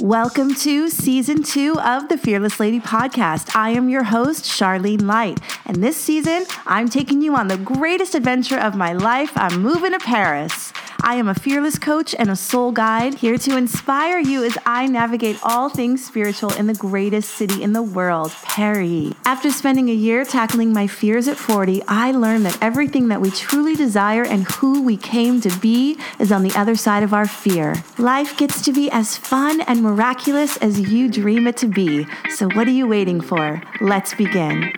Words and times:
Welcome 0.00 0.54
to 0.54 0.88
season 0.90 1.42
two 1.42 1.76
of 1.80 2.08
the 2.08 2.16
Fearless 2.16 2.60
Lady 2.60 2.78
podcast. 2.78 3.56
I 3.56 3.70
am 3.70 3.88
your 3.88 4.04
host, 4.04 4.44
Charlene 4.44 5.02
Light. 5.02 5.40
And 5.66 5.82
this 5.82 5.96
season, 5.96 6.46
I'm 6.66 6.88
taking 6.88 7.20
you 7.20 7.34
on 7.34 7.48
the 7.48 7.58
greatest 7.58 8.14
adventure 8.14 8.60
of 8.60 8.76
my 8.76 8.92
life. 8.92 9.32
I'm 9.34 9.60
moving 9.60 9.90
to 9.90 9.98
Paris. 9.98 10.72
I 11.08 11.14
am 11.14 11.26
a 11.28 11.34
fearless 11.34 11.78
coach 11.78 12.14
and 12.18 12.28
a 12.28 12.36
soul 12.36 12.70
guide 12.70 13.14
here 13.14 13.38
to 13.38 13.56
inspire 13.56 14.18
you 14.18 14.44
as 14.44 14.58
I 14.66 14.86
navigate 14.88 15.38
all 15.42 15.70
things 15.70 16.04
spiritual 16.04 16.52
in 16.52 16.66
the 16.66 16.74
greatest 16.74 17.30
city 17.30 17.62
in 17.62 17.72
the 17.72 17.82
world, 17.82 18.30
Paris. 18.42 19.14
After 19.24 19.50
spending 19.50 19.88
a 19.88 19.94
year 19.94 20.26
tackling 20.26 20.74
my 20.74 20.86
fears 20.86 21.26
at 21.26 21.38
40, 21.38 21.82
I 21.88 22.12
learned 22.12 22.44
that 22.44 22.58
everything 22.60 23.08
that 23.08 23.22
we 23.22 23.30
truly 23.30 23.74
desire 23.74 24.22
and 24.22 24.44
who 24.50 24.82
we 24.82 24.98
came 24.98 25.40
to 25.40 25.60
be 25.60 25.98
is 26.18 26.30
on 26.30 26.42
the 26.42 26.54
other 26.54 26.76
side 26.76 27.02
of 27.02 27.14
our 27.14 27.26
fear. 27.26 27.82
Life 27.96 28.36
gets 28.36 28.60
to 28.66 28.72
be 28.74 28.90
as 28.90 29.16
fun 29.16 29.62
and 29.62 29.82
miraculous 29.82 30.58
as 30.58 30.78
you 30.78 31.10
dream 31.10 31.46
it 31.46 31.56
to 31.56 31.68
be. 31.68 32.06
So, 32.28 32.50
what 32.50 32.68
are 32.68 32.78
you 32.82 32.86
waiting 32.86 33.22
for? 33.22 33.62
Let's 33.80 34.12
begin. 34.12 34.74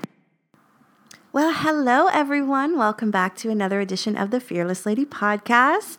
Well, 1.32 1.52
hello, 1.54 2.08
everyone. 2.08 2.76
Welcome 2.76 3.12
back 3.12 3.36
to 3.36 3.50
another 3.50 3.80
edition 3.80 4.16
of 4.16 4.32
the 4.32 4.40
Fearless 4.40 4.84
Lady 4.84 5.04
podcast. 5.04 5.98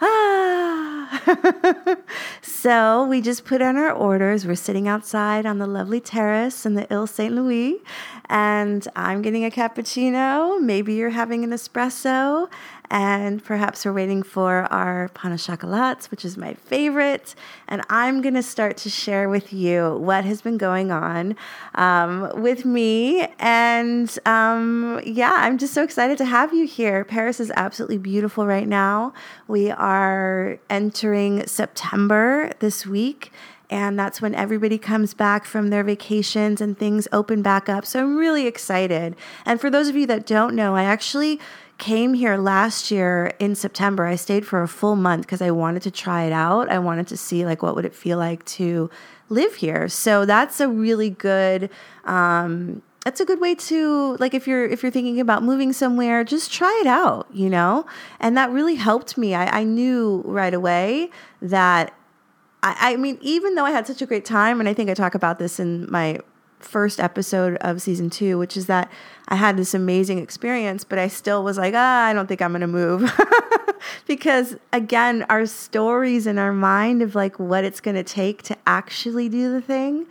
Ah. 0.00 1.96
so, 2.42 3.04
we 3.04 3.20
just 3.20 3.44
put 3.44 3.60
in 3.60 3.76
our 3.76 3.90
orders. 3.90 4.46
We're 4.46 4.54
sitting 4.54 4.86
outside 4.86 5.46
on 5.46 5.58
the 5.58 5.66
lovely 5.66 5.98
terrace 5.98 6.64
in 6.64 6.74
the 6.74 6.86
Ile 6.94 7.08
St. 7.08 7.34
Louis, 7.34 7.78
and 8.28 8.86
I'm 8.94 9.20
getting 9.20 9.44
a 9.44 9.50
cappuccino. 9.50 10.60
Maybe 10.60 10.94
you're 10.94 11.10
having 11.10 11.42
an 11.42 11.50
espresso, 11.50 12.48
and 12.90 13.44
perhaps 13.44 13.84
we're 13.84 13.92
waiting 13.92 14.22
for 14.22 14.66
our 14.72 15.08
pain 15.10 15.32
au 15.32 15.36
chocolat, 15.36 16.06
which 16.10 16.24
is 16.24 16.36
my 16.36 16.54
favorite. 16.54 17.34
And 17.68 17.82
I'm 17.90 18.22
going 18.22 18.34
to 18.34 18.42
start 18.42 18.76
to 18.78 18.90
share 18.90 19.28
with 19.28 19.52
you 19.52 19.96
what 19.98 20.24
has 20.24 20.40
been 20.40 20.58
going 20.58 20.90
on 20.90 21.36
um, 21.74 22.30
with 22.40 22.64
me. 22.64 23.28
And 23.38 24.18
um, 24.26 25.00
yeah, 25.04 25.34
I'm 25.36 25.58
just 25.58 25.74
so 25.74 25.82
excited 25.82 26.18
to 26.18 26.24
have 26.24 26.54
you 26.54 26.66
here. 26.66 27.04
Paris 27.04 27.40
is 27.40 27.52
absolutely 27.56 27.98
beautiful 27.98 28.46
right 28.46 28.68
now. 28.68 29.12
We 29.46 29.70
are 29.70 30.58
entering 30.70 31.46
September 31.46 32.52
this 32.60 32.86
week 32.86 33.32
and 33.70 33.98
that's 33.98 34.22
when 34.22 34.34
everybody 34.34 34.78
comes 34.78 35.12
back 35.12 35.44
from 35.44 35.68
their 35.68 35.84
vacations 35.84 36.60
and 36.60 36.78
things 36.78 37.06
open 37.12 37.42
back 37.42 37.68
up. 37.68 37.84
So 37.84 38.00
I'm 38.00 38.16
really 38.16 38.46
excited. 38.46 39.14
And 39.44 39.60
for 39.60 39.68
those 39.68 39.88
of 39.88 39.96
you 39.96 40.06
that 40.06 40.26
don't 40.26 40.54
know, 40.54 40.74
I 40.74 40.84
actually 40.84 41.38
came 41.78 42.14
here 42.14 42.36
last 42.36 42.90
year 42.90 43.32
in 43.38 43.54
September. 43.54 44.04
I 44.04 44.16
stayed 44.16 44.46
for 44.46 44.62
a 44.62 44.68
full 44.68 44.96
month 44.96 45.22
because 45.22 45.40
I 45.40 45.52
wanted 45.52 45.82
to 45.82 45.90
try 45.90 46.24
it 46.24 46.32
out. 46.32 46.68
I 46.68 46.78
wanted 46.78 47.06
to 47.08 47.16
see 47.16 47.46
like 47.46 47.62
what 47.62 47.74
would 47.76 47.84
it 47.84 47.94
feel 47.94 48.18
like 48.18 48.44
to 48.46 48.90
live 49.28 49.54
here. 49.54 49.88
So 49.88 50.24
that's 50.24 50.60
a 50.60 50.68
really 50.68 51.10
good 51.10 51.70
um, 52.04 52.82
that's 53.04 53.20
a 53.20 53.24
good 53.24 53.40
way 53.40 53.54
to 53.54 54.16
like 54.18 54.34
if 54.34 54.46
you're 54.46 54.66
if 54.66 54.82
you're 54.82 54.92
thinking 54.92 55.18
about 55.18 55.42
moving 55.42 55.72
somewhere 55.72 56.24
just 56.24 56.52
try 56.52 56.78
it 56.82 56.86
out 56.86 57.26
you 57.32 57.48
know 57.48 57.86
and 58.20 58.36
that 58.36 58.50
really 58.50 58.74
helped 58.74 59.16
me 59.16 59.34
i, 59.34 59.60
I 59.60 59.64
knew 59.64 60.22
right 60.26 60.52
away 60.52 61.10
that 61.40 61.94
I, 62.62 62.92
I 62.92 62.96
mean 62.96 63.16
even 63.22 63.54
though 63.54 63.64
i 63.64 63.70
had 63.70 63.86
such 63.86 64.02
a 64.02 64.06
great 64.06 64.26
time 64.26 64.60
and 64.60 64.68
i 64.68 64.74
think 64.74 64.90
i 64.90 64.94
talk 64.94 65.14
about 65.14 65.38
this 65.38 65.58
in 65.58 65.90
my 65.90 66.18
first 66.60 67.00
episode 67.00 67.56
of 67.60 67.80
season 67.82 68.10
two, 68.10 68.38
which 68.38 68.56
is 68.56 68.66
that 68.66 68.90
I 69.28 69.36
had 69.36 69.56
this 69.56 69.74
amazing 69.74 70.18
experience, 70.18 70.84
but 70.84 70.98
I 70.98 71.08
still 71.08 71.42
was 71.44 71.58
like, 71.58 71.74
ah, 71.76 72.04
I 72.04 72.12
don't 72.12 72.26
think 72.26 72.42
I'm 72.42 72.52
going 72.52 72.60
to 72.62 72.66
move. 72.66 73.10
because 74.06 74.56
again, 74.72 75.24
our 75.28 75.46
stories 75.46 76.26
in 76.26 76.38
our 76.38 76.52
mind 76.52 77.02
of 77.02 77.14
like 77.14 77.38
what 77.38 77.64
it's 77.64 77.80
going 77.80 77.96
to 77.96 78.04
take 78.04 78.42
to 78.44 78.56
actually 78.66 79.28
do 79.28 79.52
the 79.52 79.60
thing 79.60 80.06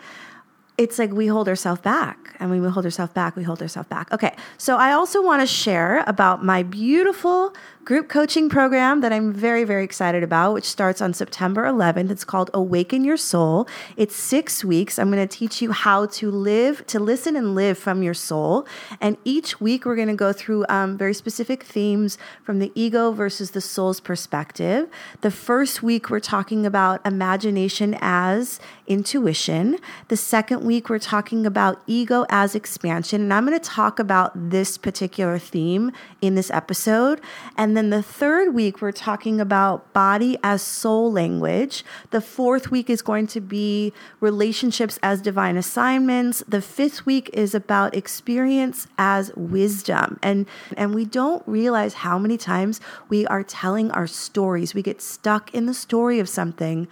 it's 0.77 0.99
like 0.99 1.11
we 1.11 1.27
hold 1.27 1.49
ourselves 1.49 1.81
back. 1.81 2.35
And 2.39 2.49
when 2.51 2.61
we 2.61 2.69
hold 2.69 2.85
ourselves 2.85 3.11
back, 3.13 3.35
we 3.35 3.43
hold 3.43 3.61
ourselves 3.61 3.89
back. 3.89 4.11
Okay, 4.13 4.35
so 4.57 4.77
I 4.77 4.91
also 4.91 5.23
want 5.23 5.41
to 5.41 5.47
share 5.47 6.03
about 6.05 6.45
my 6.45 6.63
beautiful 6.63 7.53
group 7.87 8.09
coaching 8.09 8.49
program 8.49 8.99
that 8.99 9.13
I'm 9.13 9.31
very, 9.31 9.63
very 9.63 9.85
excited 9.85 10.21
about, 10.21 10.53
which 10.53 10.65
starts 10.65 11.01
on 11.01 11.13
September 11.13 11.63
11th. 11.63 12.11
It's 12.11 12.25
called 12.25 12.51
Awaken 12.53 13.05
Your 13.05 13.15
Soul. 13.15 13.65
It's 13.95 14.13
six 14.13 14.61
weeks. 14.61 14.99
I'm 14.99 15.09
going 15.09 15.25
to 15.25 15.37
teach 15.37 15.61
you 15.61 15.71
how 15.71 16.07
to 16.07 16.29
live, 16.29 16.85
to 16.87 16.99
listen 16.99 17.37
and 17.37 17.55
live 17.55 17.77
from 17.77 18.03
your 18.03 18.13
soul. 18.13 18.67
And 18.99 19.15
each 19.23 19.61
week, 19.61 19.85
we're 19.85 19.95
going 19.95 20.09
to 20.09 20.15
go 20.15 20.33
through 20.33 20.65
um, 20.67 20.97
very 20.97 21.13
specific 21.13 21.63
themes 21.63 22.17
from 22.43 22.59
the 22.59 22.73
ego 22.75 23.13
versus 23.13 23.51
the 23.51 23.61
soul's 23.61 24.01
perspective. 24.01 24.89
The 25.21 25.31
first 25.31 25.81
week, 25.81 26.09
we're 26.09 26.19
talking 26.19 26.65
about 26.65 26.99
imagination 27.07 27.97
as 28.01 28.59
intuition. 28.87 29.77
The 30.09 30.17
second 30.17 30.65
week, 30.65 30.89
we're 30.89 30.99
talking 30.99 31.45
about 31.45 31.81
ego 31.87 32.25
as 32.29 32.53
expansion. 32.53 33.21
And 33.21 33.33
I'm 33.33 33.45
going 33.45 33.57
to 33.57 33.65
talk 33.65 33.97
about 33.97 34.33
this 34.49 34.77
particular 34.77 35.39
theme 35.39 35.93
in 36.21 36.35
this 36.35 36.51
episode. 36.51 37.21
And 37.55 37.76
then 37.77 37.91
the 37.91 38.01
third 38.01 38.53
week, 38.53 38.81
we're 38.81 38.91
talking 38.91 39.39
about 39.39 39.93
body 39.93 40.37
as 40.43 40.61
soul 40.61 41.11
language. 41.11 41.85
The 42.09 42.21
fourth 42.21 42.71
week 42.71 42.89
is 42.89 43.01
going 43.01 43.27
to 43.27 43.39
be 43.39 43.93
relationships 44.19 44.97
as 45.03 45.21
divine 45.21 45.55
assignments. 45.55 46.43
The 46.47 46.61
fifth 46.61 47.05
week 47.05 47.29
is 47.33 47.53
about 47.53 47.95
experience 47.95 48.87
as 48.97 49.31
wisdom. 49.35 50.19
And, 50.23 50.47
and 50.75 50.95
we 50.95 51.05
don't 51.05 51.43
realize 51.47 51.93
how 51.93 52.17
many 52.17 52.37
times 52.37 52.81
we 53.09 53.27
are 53.27 53.43
telling 53.43 53.91
our 53.91 54.07
stories. 54.07 54.73
We 54.73 54.81
get 54.81 55.01
stuck 55.01 55.53
in 55.53 55.67
the 55.67 55.73
story 55.73 56.19
of 56.19 56.27
something. 56.27 56.87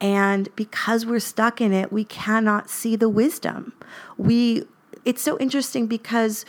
And 0.00 0.48
because 0.56 1.06
we're 1.06 1.20
stuck 1.20 1.60
in 1.60 1.72
it, 1.72 1.92
we 1.92 2.04
cannot 2.04 2.70
see 2.70 2.96
the 2.96 3.08
wisdom. 3.08 3.72
We, 4.16 4.64
it's 5.04 5.22
so 5.22 5.38
interesting 5.38 5.86
because 5.86 6.44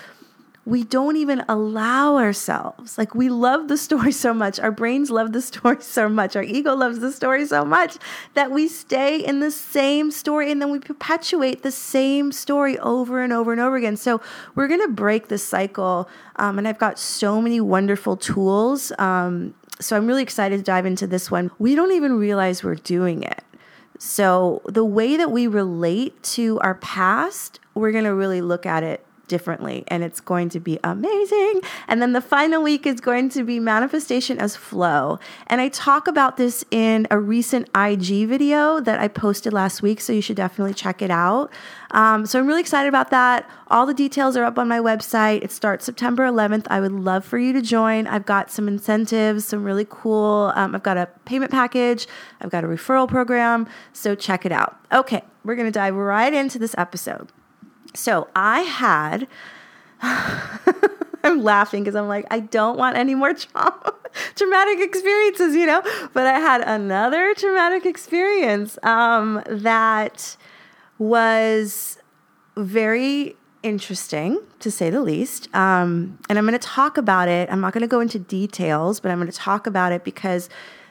we 0.65 0.83
don't 0.83 1.17
even 1.17 1.43
allow 1.49 2.15
ourselves. 2.15 2.97
Like 2.97 3.13
we 3.13 3.27
love 3.29 3.67
the 3.67 3.77
story 3.77 4.13
so 4.13 4.33
much. 4.33 4.59
Our 4.59 4.71
brains 4.71 5.11
love 5.11 5.33
the 5.33 5.41
story 5.41 5.77
so 5.81 6.07
much. 6.07 6.35
Our 6.35 6.43
ego 6.43 6.73
loves 6.73 6.99
the 6.99 7.11
story 7.11 7.45
so 7.45 7.65
much 7.65 7.97
that 8.33 8.51
we 8.51 8.67
stay 8.67 9.19
in 9.19 9.41
the 9.41 9.51
same 9.51 10.09
story 10.09 10.51
and 10.51 10.61
then 10.61 10.71
we 10.71 10.79
perpetuate 10.79 11.63
the 11.63 11.71
same 11.71 12.31
story 12.31 12.79
over 12.79 13.21
and 13.21 13.33
over 13.33 13.51
and 13.51 13.59
over 13.59 13.75
again. 13.75 13.97
So 13.97 14.21
we're 14.55 14.69
going 14.69 14.81
to 14.81 14.87
break 14.87 15.27
the 15.27 15.37
cycle. 15.37 16.07
Um, 16.37 16.57
and 16.57 16.67
I've 16.67 16.79
got 16.79 16.97
so 16.97 17.41
many 17.41 17.59
wonderful 17.59 18.15
tools. 18.15 18.93
Um, 18.97 19.53
so 19.81 19.97
I'm 19.97 20.07
really 20.07 20.23
excited 20.23 20.57
to 20.57 20.63
dive 20.63 20.85
into 20.85 21.07
this 21.07 21.29
one. 21.29 21.51
We 21.59 21.75
don't 21.75 21.91
even 21.91 22.13
realize 22.13 22.63
we're 22.63 22.75
doing 22.75 23.23
it. 23.23 23.43
So 23.99 24.61
the 24.65 24.85
way 24.85 25.17
that 25.17 25.29
we 25.31 25.47
relate 25.47 26.21
to 26.23 26.59
our 26.59 26.75
past, 26.75 27.59
we're 27.73 27.91
going 27.91 28.03
to 28.05 28.13
really 28.13 28.41
look 28.41 28.65
at 28.65 28.83
it 28.83 29.05
differently 29.33 29.83
and 29.87 30.03
it's 30.03 30.19
going 30.19 30.47
to 30.47 30.59
be 30.59 30.77
amazing. 30.83 31.61
And 31.87 32.03
then 32.03 32.13
the 32.13 32.21
final 32.21 32.61
week 32.61 32.85
is 32.85 33.01
going 33.01 33.29
to 33.29 33.43
be 33.43 33.59
manifestation 33.59 34.37
as 34.37 34.55
flow. 34.55 35.17
And 35.47 35.59
I 35.59 35.69
talk 35.69 36.07
about 36.07 36.37
this 36.37 36.63
in 36.69 37.07
a 37.09 37.17
recent 37.17 37.67
IG 37.75 38.27
video 38.27 38.79
that 38.79 38.99
I 38.99 39.07
posted 39.07 39.51
last 39.51 39.81
week, 39.81 39.99
so 40.01 40.13
you 40.13 40.21
should 40.21 40.35
definitely 40.37 40.75
check 40.75 41.01
it 41.01 41.09
out. 41.09 41.51
Um, 41.89 42.27
so 42.27 42.39
I'm 42.39 42.45
really 42.45 42.61
excited 42.61 42.89
about 42.89 43.09
that. 43.09 43.49
All 43.69 43.87
the 43.87 43.93
details 43.93 44.37
are 44.37 44.43
up 44.43 44.59
on 44.59 44.67
my 44.67 44.79
website. 44.79 45.43
It 45.43 45.51
starts 45.51 45.83
September 45.83 46.23
11th. 46.27 46.67
I 46.69 46.79
would 46.79 46.91
love 46.91 47.25
for 47.25 47.39
you 47.39 47.53
to 47.53 47.61
join. 47.61 48.05
I've 48.05 48.25
got 48.25 48.51
some 48.51 48.67
incentives, 48.67 49.45
some 49.45 49.63
really 49.63 49.87
cool. 49.89 50.51
Um, 50.55 50.75
I've 50.75 50.83
got 50.83 50.97
a 50.97 51.07
payment 51.25 51.51
package, 51.51 52.05
I've 52.39 52.51
got 52.51 52.63
a 52.63 52.67
referral 52.67 53.07
program. 53.07 53.67
So 53.93 54.13
check 54.13 54.45
it 54.45 54.51
out. 54.51 54.77
Okay, 54.91 55.23
we're 55.43 55.55
going 55.55 55.67
to 55.67 55.71
dive 55.71 55.95
right 55.95 56.33
into 56.33 56.59
this 56.59 56.75
episode. 56.77 57.31
So 57.93 58.27
I 58.35 58.61
had, 58.61 59.27
I'm 61.23 61.43
laughing 61.43 61.83
because 61.83 61.95
I'm 61.95 62.07
like, 62.07 62.25
I 62.31 62.39
don't 62.39 62.77
want 62.77 62.97
any 62.97 63.15
more 63.15 63.33
trauma, 63.33 63.93
traumatic 64.35 64.79
experiences, 64.79 65.55
you 65.55 65.65
know? 65.65 65.81
But 66.13 66.27
I 66.27 66.39
had 66.39 66.61
another 66.61 67.33
traumatic 67.35 67.85
experience 67.85 68.77
um, 68.83 69.41
that 69.47 70.35
was 70.97 71.97
very 72.55 73.35
interesting 73.63 74.39
to 74.59 74.69
say 74.69 74.89
the 74.89 75.01
least. 75.01 75.53
Um, 75.55 76.19
and 76.29 76.37
I'm 76.37 76.45
going 76.45 76.59
to 76.59 76.67
talk 76.67 76.97
about 76.97 77.29
it. 77.29 77.49
I'm 77.51 77.61
not 77.61 77.73
going 77.73 77.81
to 77.81 77.87
go 77.87 78.01
into 78.01 78.19
details, 78.19 78.99
but 78.99 79.09
I'm 79.09 79.17
going 79.19 79.31
to 79.31 79.37
talk 79.37 79.65
about 79.65 79.91
it 79.91 80.03
because 80.03 80.49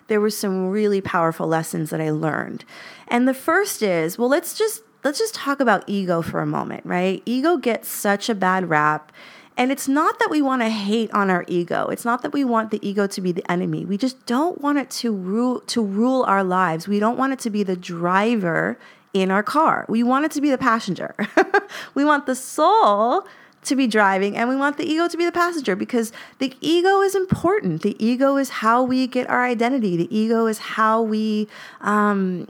there 0.08 0.20
were 0.20 0.30
some 0.30 0.68
really 0.68 1.00
powerful 1.00 1.46
lessons 1.46 1.90
that 1.90 2.00
I 2.00 2.10
learned. 2.10 2.64
And 3.08 3.28
the 3.28 3.34
first 3.34 3.82
is 3.82 4.18
well, 4.18 4.28
let's 4.28 4.54
just 4.54 4.82
let's 5.04 5.18
just 5.18 5.34
talk 5.34 5.60
about 5.60 5.84
ego 5.86 6.22
for 6.22 6.40
a 6.40 6.46
moment, 6.46 6.84
right? 6.84 7.22
Ego 7.26 7.56
gets 7.56 7.88
such 7.88 8.28
a 8.28 8.34
bad 8.34 8.68
rap. 8.68 9.12
And 9.56 9.70
it's 9.70 9.86
not 9.86 10.18
that 10.18 10.30
we 10.30 10.40
want 10.40 10.62
to 10.62 10.70
hate 10.70 11.12
on 11.12 11.28
our 11.28 11.44
ego. 11.46 11.88
It's 11.88 12.06
not 12.06 12.22
that 12.22 12.32
we 12.32 12.42
want 12.42 12.70
the 12.70 12.86
ego 12.86 13.06
to 13.06 13.20
be 13.20 13.32
the 13.32 13.48
enemy. 13.50 13.84
We 13.84 13.98
just 13.98 14.24
don't 14.24 14.60
want 14.62 14.78
it 14.78 14.88
to 14.90 15.12
rule 15.12 15.60
to 15.60 15.84
rule 15.84 16.22
our 16.22 16.42
lives. 16.42 16.88
We 16.88 16.98
don't 16.98 17.18
want 17.18 17.34
it 17.34 17.38
to 17.40 17.50
be 17.50 17.62
the 17.62 17.76
driver 17.76 18.78
in 19.12 19.30
our 19.30 19.42
car. 19.42 19.84
We 19.90 20.02
want 20.02 20.24
it 20.24 20.30
to 20.32 20.40
be 20.40 20.50
the 20.50 20.56
passenger. 20.56 21.14
we 21.94 22.02
want 22.02 22.24
the 22.24 22.34
soul 22.34 23.26
to 23.64 23.76
be 23.76 23.86
driving 23.86 24.36
and 24.36 24.48
we 24.48 24.56
want 24.56 24.76
the 24.76 24.84
ego 24.84 25.06
to 25.06 25.16
be 25.16 25.24
the 25.24 25.32
passenger 25.32 25.76
because 25.76 26.12
the 26.38 26.54
ego 26.60 27.00
is 27.00 27.14
important. 27.14 27.82
The 27.82 27.94
ego 28.04 28.36
is 28.36 28.48
how 28.48 28.82
we 28.82 29.06
get 29.06 29.28
our 29.28 29.44
identity. 29.44 29.96
The 29.96 30.16
ego 30.16 30.46
is 30.46 30.58
how 30.58 31.02
we 31.02 31.46
um, 31.80 32.48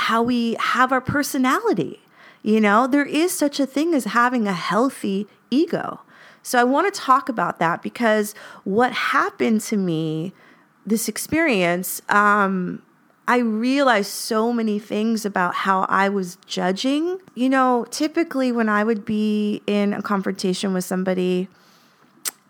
how 0.00 0.22
we 0.22 0.56
have 0.58 0.92
our 0.92 1.00
personality. 1.00 2.00
You 2.42 2.60
know, 2.60 2.86
there 2.86 3.04
is 3.04 3.32
such 3.32 3.60
a 3.60 3.66
thing 3.66 3.94
as 3.94 4.04
having 4.04 4.46
a 4.46 4.52
healthy 4.52 5.26
ego. 5.50 6.00
So 6.42 6.58
I 6.58 6.64
want 6.64 6.92
to 6.92 7.00
talk 7.00 7.28
about 7.28 7.58
that 7.58 7.82
because 7.82 8.34
what 8.64 8.92
happened 8.92 9.60
to 9.62 9.76
me, 9.76 10.32
this 10.86 11.06
experience, 11.06 12.00
um, 12.08 12.82
I 13.28 13.38
realized 13.38 14.10
so 14.10 14.52
many 14.52 14.78
things 14.78 15.26
about 15.26 15.54
how 15.54 15.82
I 15.82 16.08
was 16.08 16.38
judging. 16.46 17.18
You 17.34 17.50
know, 17.50 17.86
typically 17.90 18.50
when 18.52 18.70
I 18.70 18.84
would 18.84 19.04
be 19.04 19.62
in 19.66 19.92
a 19.92 20.00
confrontation 20.00 20.72
with 20.72 20.84
somebody, 20.84 21.48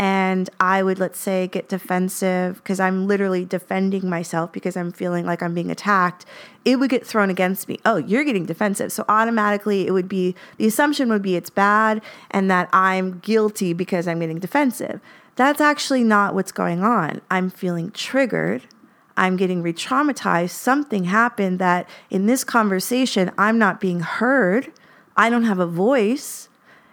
and 0.00 0.48
I 0.58 0.82
would, 0.82 0.98
let's 0.98 1.18
say, 1.18 1.46
get 1.46 1.68
defensive 1.68 2.56
because 2.56 2.80
I'm 2.80 3.06
literally 3.06 3.44
defending 3.44 4.08
myself 4.08 4.50
because 4.50 4.74
I'm 4.74 4.92
feeling 4.92 5.26
like 5.26 5.42
I'm 5.42 5.52
being 5.52 5.70
attacked, 5.70 6.24
it 6.64 6.76
would 6.76 6.88
get 6.88 7.06
thrown 7.06 7.28
against 7.28 7.68
me. 7.68 7.78
Oh, 7.84 7.98
you're 7.98 8.24
getting 8.24 8.46
defensive. 8.46 8.92
So 8.92 9.04
automatically, 9.10 9.86
it 9.86 9.90
would 9.90 10.08
be 10.08 10.34
the 10.56 10.66
assumption 10.66 11.10
would 11.10 11.20
be 11.20 11.36
it's 11.36 11.50
bad 11.50 12.00
and 12.30 12.50
that 12.50 12.70
I'm 12.72 13.18
guilty 13.18 13.74
because 13.74 14.08
I'm 14.08 14.20
getting 14.20 14.38
defensive. 14.38 15.02
That's 15.36 15.60
actually 15.60 16.02
not 16.02 16.34
what's 16.34 16.50
going 16.50 16.82
on. 16.82 17.20
I'm 17.30 17.50
feeling 17.50 17.90
triggered. 17.90 18.62
I'm 19.18 19.36
getting 19.36 19.60
re 19.60 19.74
traumatized. 19.74 20.50
Something 20.50 21.04
happened 21.04 21.58
that 21.58 21.86
in 22.08 22.24
this 22.24 22.42
conversation, 22.42 23.32
I'm 23.36 23.58
not 23.58 23.82
being 23.82 24.00
heard. 24.00 24.72
I 25.14 25.28
don't 25.28 25.44
have 25.44 25.58
a 25.58 25.66
voice. 25.66 26.48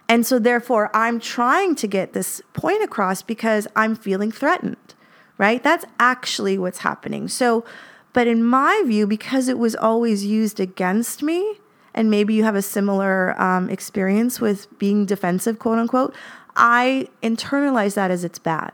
And 0.09 0.25
so, 0.25 0.39
therefore, 0.39 0.89
I'm 0.93 1.19
trying 1.19 1.75
to 1.75 1.87
get 1.87 2.13
this 2.13 2.41
point 2.53 2.81
across 2.81 3.21
because 3.21 3.67
I'm 3.75 3.95
feeling 3.95 4.31
threatened, 4.31 4.95
right? 5.37 5.61
That's 5.61 5.85
actually 5.99 6.57
what's 6.57 6.79
happening. 6.79 7.27
So, 7.27 7.65
but 8.13 8.25
in 8.25 8.43
my 8.43 8.83
view, 8.85 9.05
because 9.05 9.49
it 9.49 9.57
was 9.57 9.75
always 9.75 10.25
used 10.25 10.59
against 10.59 11.21
me, 11.21 11.59
and 11.93 12.09
maybe 12.09 12.33
you 12.33 12.43
have 12.43 12.55
a 12.55 12.61
similar 12.61 13.39
um, 13.41 13.69
experience 13.69 14.39
with 14.39 14.67
being 14.79 15.05
defensive, 15.05 15.59
quote 15.59 15.77
unquote, 15.77 16.15
I 16.55 17.09
internalize 17.21 17.95
that 17.95 18.09
as 18.09 18.23
it's 18.23 18.39
bad, 18.39 18.71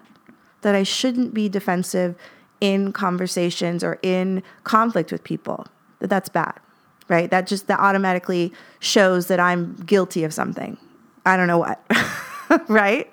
that 0.62 0.76
I 0.76 0.84
shouldn't 0.84 1.34
be 1.34 1.50
defensive 1.50 2.16
in 2.62 2.94
conversations 2.94 3.84
or 3.84 4.00
in 4.04 4.44
conflict 4.64 5.12
with 5.12 5.24
people, 5.24 5.66
that 6.00 6.10
that's 6.10 6.30
bad, 6.30 6.60
right? 7.10 7.30
That 7.30 7.48
just 7.48 7.68
that 7.68 7.80
automatically 7.80 8.54
shows 8.80 9.28
that 9.28 9.40
I'm 9.40 9.74
guilty 9.86 10.24
of 10.24 10.34
something 10.34 10.78
I 11.26 11.38
don't 11.38 11.48
know 11.48 11.58
what, 11.58 11.84
right? 12.68 13.10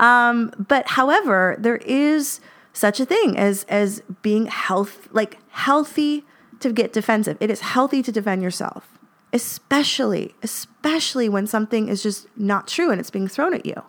Um, 0.00 0.52
but 0.58 0.86
however, 0.88 1.56
there 1.58 1.76
is 1.76 2.40
such 2.72 3.00
a 3.00 3.04
thing 3.04 3.38
as 3.38 3.64
as 3.68 4.02
being 4.22 4.46
health 4.46 5.08
like 5.12 5.38
healthy 5.50 6.24
to 6.60 6.72
get 6.72 6.92
defensive. 6.92 7.36
It 7.40 7.50
is 7.50 7.60
healthy 7.60 8.02
to 8.02 8.12
defend 8.12 8.42
yourself, 8.42 8.98
especially 9.32 10.34
especially 10.42 11.28
when 11.28 11.46
something 11.46 11.88
is 11.88 12.02
just 12.02 12.26
not 12.36 12.66
true 12.66 12.90
and 12.90 13.00
it's 13.00 13.10
being 13.10 13.28
thrown 13.28 13.54
at 13.54 13.66
you. 13.66 13.82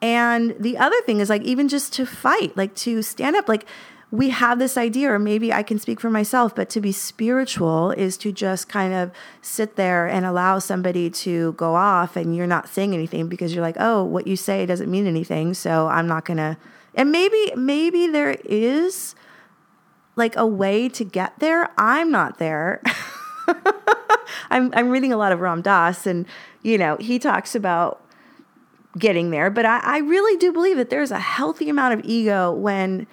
And 0.00 0.56
the 0.58 0.78
other 0.78 1.00
thing 1.02 1.20
is 1.20 1.30
like 1.30 1.42
even 1.42 1.68
just 1.68 1.92
to 1.94 2.06
fight, 2.06 2.56
like 2.56 2.74
to 2.76 3.02
stand 3.02 3.36
up, 3.36 3.48
like 3.48 3.66
we 4.12 4.28
have 4.28 4.58
this 4.58 4.76
idea, 4.76 5.10
or 5.10 5.18
maybe 5.18 5.54
I 5.54 5.62
can 5.62 5.78
speak 5.78 5.98
for 5.98 6.10
myself, 6.10 6.54
but 6.54 6.68
to 6.70 6.82
be 6.82 6.92
spiritual 6.92 7.92
is 7.92 8.18
to 8.18 8.30
just 8.30 8.68
kind 8.68 8.92
of 8.92 9.10
sit 9.40 9.76
there 9.76 10.06
and 10.06 10.26
allow 10.26 10.58
somebody 10.58 11.08
to 11.08 11.52
go 11.54 11.74
off 11.74 12.14
and 12.14 12.36
you're 12.36 12.46
not 12.46 12.68
saying 12.68 12.92
anything 12.92 13.26
because 13.28 13.54
you're 13.54 13.64
like, 13.64 13.76
oh, 13.80 14.04
what 14.04 14.26
you 14.26 14.36
say 14.36 14.66
doesn't 14.66 14.90
mean 14.90 15.06
anything. 15.06 15.54
So 15.54 15.88
I'm 15.88 16.06
not 16.06 16.26
going 16.26 16.36
to. 16.36 16.58
And 16.94 17.10
maybe, 17.10 17.54
maybe 17.56 18.06
there 18.06 18.36
is 18.44 19.14
like 20.14 20.36
a 20.36 20.46
way 20.46 20.90
to 20.90 21.04
get 21.04 21.38
there. 21.38 21.70
I'm 21.78 22.10
not 22.10 22.36
there. 22.36 22.82
I'm, 24.50 24.70
I'm 24.74 24.90
reading 24.90 25.14
a 25.14 25.16
lot 25.16 25.32
of 25.32 25.40
Ram 25.40 25.62
Dass 25.62 26.06
and, 26.06 26.26
you 26.60 26.76
know, 26.76 26.98
he 26.98 27.18
talks 27.18 27.54
about 27.54 28.04
getting 28.98 29.30
there, 29.30 29.48
but 29.48 29.64
I, 29.64 29.78
I 29.82 29.98
really 30.00 30.36
do 30.36 30.52
believe 30.52 30.76
that 30.76 30.90
there's 30.90 31.10
a 31.10 31.18
healthy 31.18 31.70
amount 31.70 31.94
of 31.98 32.04
ego 32.04 32.52
when 32.52 33.06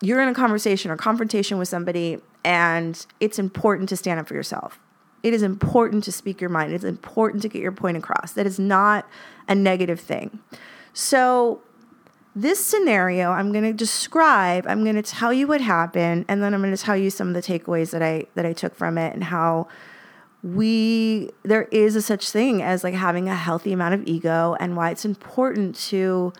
you're 0.00 0.20
in 0.20 0.28
a 0.28 0.34
conversation 0.34 0.90
or 0.90 0.96
confrontation 0.96 1.58
with 1.58 1.68
somebody 1.68 2.18
and 2.44 3.06
it's 3.20 3.38
important 3.38 3.88
to 3.88 3.96
stand 3.96 4.20
up 4.20 4.28
for 4.28 4.34
yourself. 4.34 4.78
It 5.22 5.34
is 5.34 5.42
important 5.42 6.04
to 6.04 6.12
speak 6.12 6.40
your 6.40 6.50
mind. 6.50 6.72
It's 6.72 6.84
important 6.84 7.42
to 7.42 7.48
get 7.48 7.60
your 7.60 7.72
point 7.72 7.96
across. 7.96 8.32
That 8.32 8.46
is 8.46 8.58
not 8.58 9.06
a 9.48 9.54
negative 9.54 9.98
thing. 9.98 10.38
So, 10.92 11.62
this 12.36 12.64
scenario 12.64 13.32
I'm 13.32 13.50
going 13.50 13.64
to 13.64 13.72
describe, 13.72 14.64
I'm 14.68 14.84
going 14.84 14.94
to 14.94 15.02
tell 15.02 15.32
you 15.32 15.48
what 15.48 15.60
happened 15.60 16.24
and 16.28 16.40
then 16.40 16.54
I'm 16.54 16.62
going 16.62 16.74
to 16.74 16.80
tell 16.80 16.96
you 16.96 17.10
some 17.10 17.28
of 17.28 17.34
the 17.34 17.42
takeaways 17.42 17.90
that 17.90 18.02
I 18.02 18.26
that 18.36 18.46
I 18.46 18.52
took 18.52 18.76
from 18.76 18.96
it 18.96 19.12
and 19.12 19.24
how 19.24 19.66
we 20.42 21.30
there 21.42 21.64
is 21.72 21.96
a 21.96 22.02
such 22.02 22.30
thing 22.30 22.62
as 22.62 22.84
like 22.84 22.94
having 22.94 23.28
a 23.28 23.34
healthy 23.34 23.72
amount 23.72 23.94
of 23.94 24.06
ego 24.06 24.56
and 24.60 24.76
why 24.76 24.90
it's 24.90 25.04
important 25.04 25.74
to 25.74 26.32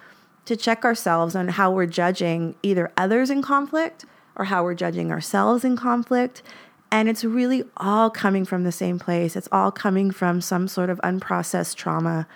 to 0.48 0.56
check 0.56 0.82
ourselves 0.82 1.36
on 1.36 1.46
how 1.48 1.70
we're 1.70 1.84
judging 1.84 2.54
either 2.62 2.90
others 2.96 3.28
in 3.28 3.42
conflict 3.42 4.06
or 4.34 4.46
how 4.46 4.64
we're 4.64 4.72
judging 4.72 5.12
ourselves 5.12 5.62
in 5.62 5.76
conflict. 5.76 6.42
And 6.90 7.06
it's 7.06 7.22
really 7.22 7.64
all 7.76 8.08
coming 8.08 8.46
from 8.46 8.64
the 8.64 8.72
same 8.72 8.98
place. 8.98 9.36
It's 9.36 9.48
all 9.52 9.70
coming 9.70 10.10
from 10.10 10.40
some 10.40 10.66
sort 10.66 10.88
of 10.88 10.98
unprocessed 11.04 11.74
trauma 11.76 12.26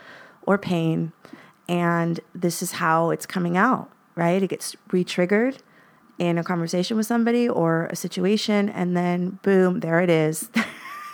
or 0.42 0.58
pain. 0.58 1.12
And 1.66 2.20
this 2.34 2.60
is 2.60 2.72
how 2.72 3.08
it's 3.08 3.24
coming 3.24 3.56
out, 3.56 3.90
right? 4.14 4.42
It 4.42 4.48
gets 4.48 4.76
re 4.92 5.04
triggered 5.04 5.62
in 6.18 6.36
a 6.36 6.44
conversation 6.44 6.98
with 6.98 7.06
somebody 7.06 7.48
or 7.48 7.86
a 7.86 7.96
situation, 7.96 8.68
and 8.68 8.94
then 8.94 9.38
boom, 9.42 9.80
there 9.80 10.02
it 10.02 10.10
is. 10.10 10.50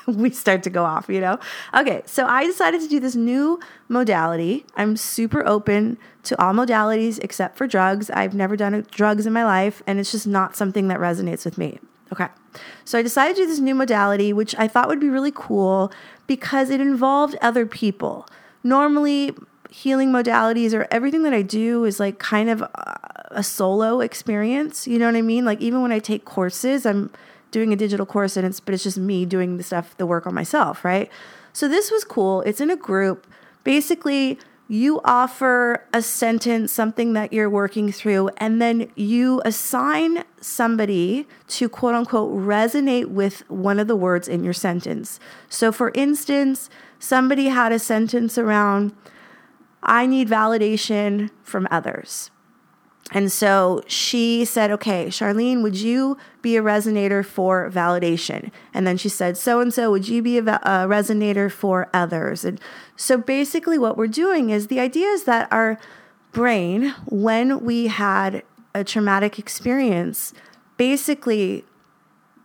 we 0.16 0.30
start 0.30 0.62
to 0.62 0.70
go 0.70 0.84
off, 0.84 1.08
you 1.08 1.20
know? 1.20 1.38
Okay, 1.74 2.02
so 2.06 2.26
I 2.26 2.46
decided 2.46 2.80
to 2.80 2.88
do 2.88 2.98
this 2.98 3.14
new 3.14 3.60
modality. 3.88 4.64
I'm 4.74 4.96
super 4.96 5.46
open 5.46 5.98
to 6.24 6.42
all 6.42 6.54
modalities 6.54 7.18
except 7.22 7.56
for 7.56 7.66
drugs. 7.66 8.10
I've 8.10 8.34
never 8.34 8.56
done 8.56 8.86
drugs 8.90 9.26
in 9.26 9.32
my 9.32 9.44
life, 9.44 9.82
and 9.86 9.98
it's 9.98 10.10
just 10.10 10.26
not 10.26 10.56
something 10.56 10.88
that 10.88 10.98
resonates 10.98 11.44
with 11.44 11.58
me. 11.58 11.78
Okay, 12.10 12.28
so 12.86 12.98
I 12.98 13.02
decided 13.02 13.36
to 13.36 13.42
do 13.42 13.46
this 13.46 13.58
new 13.58 13.74
modality, 13.74 14.32
which 14.32 14.54
I 14.56 14.66
thought 14.66 14.88
would 14.88 15.00
be 15.00 15.10
really 15.10 15.32
cool 15.34 15.92
because 16.26 16.70
it 16.70 16.80
involved 16.80 17.36
other 17.42 17.66
people. 17.66 18.26
Normally, 18.64 19.34
healing 19.70 20.10
modalities 20.10 20.72
or 20.72 20.88
everything 20.90 21.22
that 21.24 21.34
I 21.34 21.42
do 21.42 21.84
is 21.84 22.00
like 22.00 22.18
kind 22.18 22.48
of 22.48 22.62
a 23.30 23.42
solo 23.42 24.00
experience. 24.00 24.88
You 24.88 24.98
know 24.98 25.04
what 25.04 25.16
I 25.16 25.22
mean? 25.22 25.44
Like, 25.44 25.60
even 25.60 25.82
when 25.82 25.92
I 25.92 25.98
take 25.98 26.24
courses, 26.24 26.86
I'm 26.86 27.10
doing 27.50 27.72
a 27.72 27.76
digital 27.76 28.06
course 28.06 28.36
and 28.36 28.46
it's 28.46 28.60
but 28.60 28.74
it's 28.74 28.84
just 28.84 28.98
me 28.98 29.24
doing 29.24 29.56
the 29.56 29.62
stuff 29.62 29.96
the 29.96 30.06
work 30.06 30.26
on 30.26 30.34
myself 30.34 30.84
right? 30.84 31.10
So 31.52 31.66
this 31.68 31.90
was 31.90 32.04
cool. 32.04 32.42
It's 32.42 32.60
in 32.60 32.70
a 32.70 32.76
group. 32.76 33.26
Basically 33.64 34.38
you 34.70 35.00
offer 35.02 35.82
a 35.94 36.02
sentence 36.02 36.70
something 36.70 37.14
that 37.14 37.32
you're 37.32 37.48
working 37.48 37.90
through 37.90 38.28
and 38.36 38.60
then 38.60 38.90
you 38.96 39.40
assign 39.46 40.24
somebody 40.40 41.26
to 41.48 41.68
quote 41.70 41.94
unquote 41.94 42.30
resonate 42.32 43.06
with 43.06 43.48
one 43.50 43.78
of 43.78 43.88
the 43.88 43.96
words 43.96 44.28
in 44.28 44.44
your 44.44 44.52
sentence. 44.52 45.18
So 45.48 45.72
for 45.72 45.90
instance 45.94 46.68
somebody 46.98 47.46
had 47.46 47.72
a 47.72 47.78
sentence 47.78 48.36
around 48.36 48.92
i 49.82 50.06
need 50.06 50.28
validation 50.28 51.30
from 51.42 51.66
others 51.70 52.30
and 53.12 53.32
so 53.32 53.82
she 53.86 54.44
said, 54.44 54.70
Okay, 54.70 55.06
Charlene, 55.06 55.62
would 55.62 55.76
you 55.76 56.18
be 56.42 56.56
a 56.56 56.62
resonator 56.62 57.24
for 57.24 57.70
validation? 57.70 58.50
And 58.74 58.86
then 58.86 58.96
she 58.96 59.08
said, 59.08 59.36
So 59.36 59.60
and 59.60 59.72
so, 59.72 59.90
would 59.90 60.08
you 60.08 60.22
be 60.22 60.38
a, 60.38 60.42
a, 60.42 60.86
resonator 60.86 61.50
for 61.50 61.88
others? 61.94 62.44
And 62.44 62.60
so 62.96 63.16
basically, 63.16 63.78
what 63.78 63.96
we're 63.96 64.08
doing 64.08 64.50
is 64.50 64.66
the 64.66 64.80
idea 64.80 65.08
is 65.08 65.24
that 65.24 65.50
our 65.50 65.78
brain, 66.32 66.94
when 67.06 67.64
we 67.64 67.86
had 67.86 68.42
a 68.74 68.84
traumatic 68.84 69.38
experience, 69.38 70.34
basically 70.76 71.64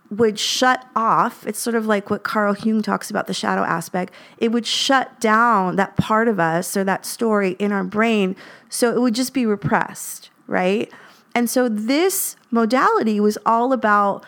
would 0.09 0.39
shut 0.39 0.85
off. 0.95 1.45
It's 1.45 1.59
sort 1.59 1.75
of 1.75 1.87
like 1.87 2.09
what 2.09 2.23
Carl 2.23 2.55
Jung 2.55 2.81
talks 2.83 3.09
about 3.09 3.27
the 3.27 3.33
shadow 3.33 3.63
aspect. 3.63 4.13
It 4.37 4.51
would 4.51 4.65
shut 4.65 5.19
down 5.19 5.75
that 5.75 5.97
part 5.97 6.27
of 6.27 6.39
us 6.39 6.77
or 6.77 6.83
that 6.83 7.05
story 7.05 7.55
in 7.59 7.71
our 7.71 7.83
brain. 7.83 8.35
So 8.69 8.93
it 8.93 9.01
would 9.01 9.15
just 9.15 9.33
be 9.33 9.45
repressed 9.45 10.29
right? 10.47 10.91
And 11.35 11.49
so 11.49 11.67
this 11.67 12.35
modality 12.51 13.19
was 13.19 13.37
all 13.45 13.73
about 13.73 14.23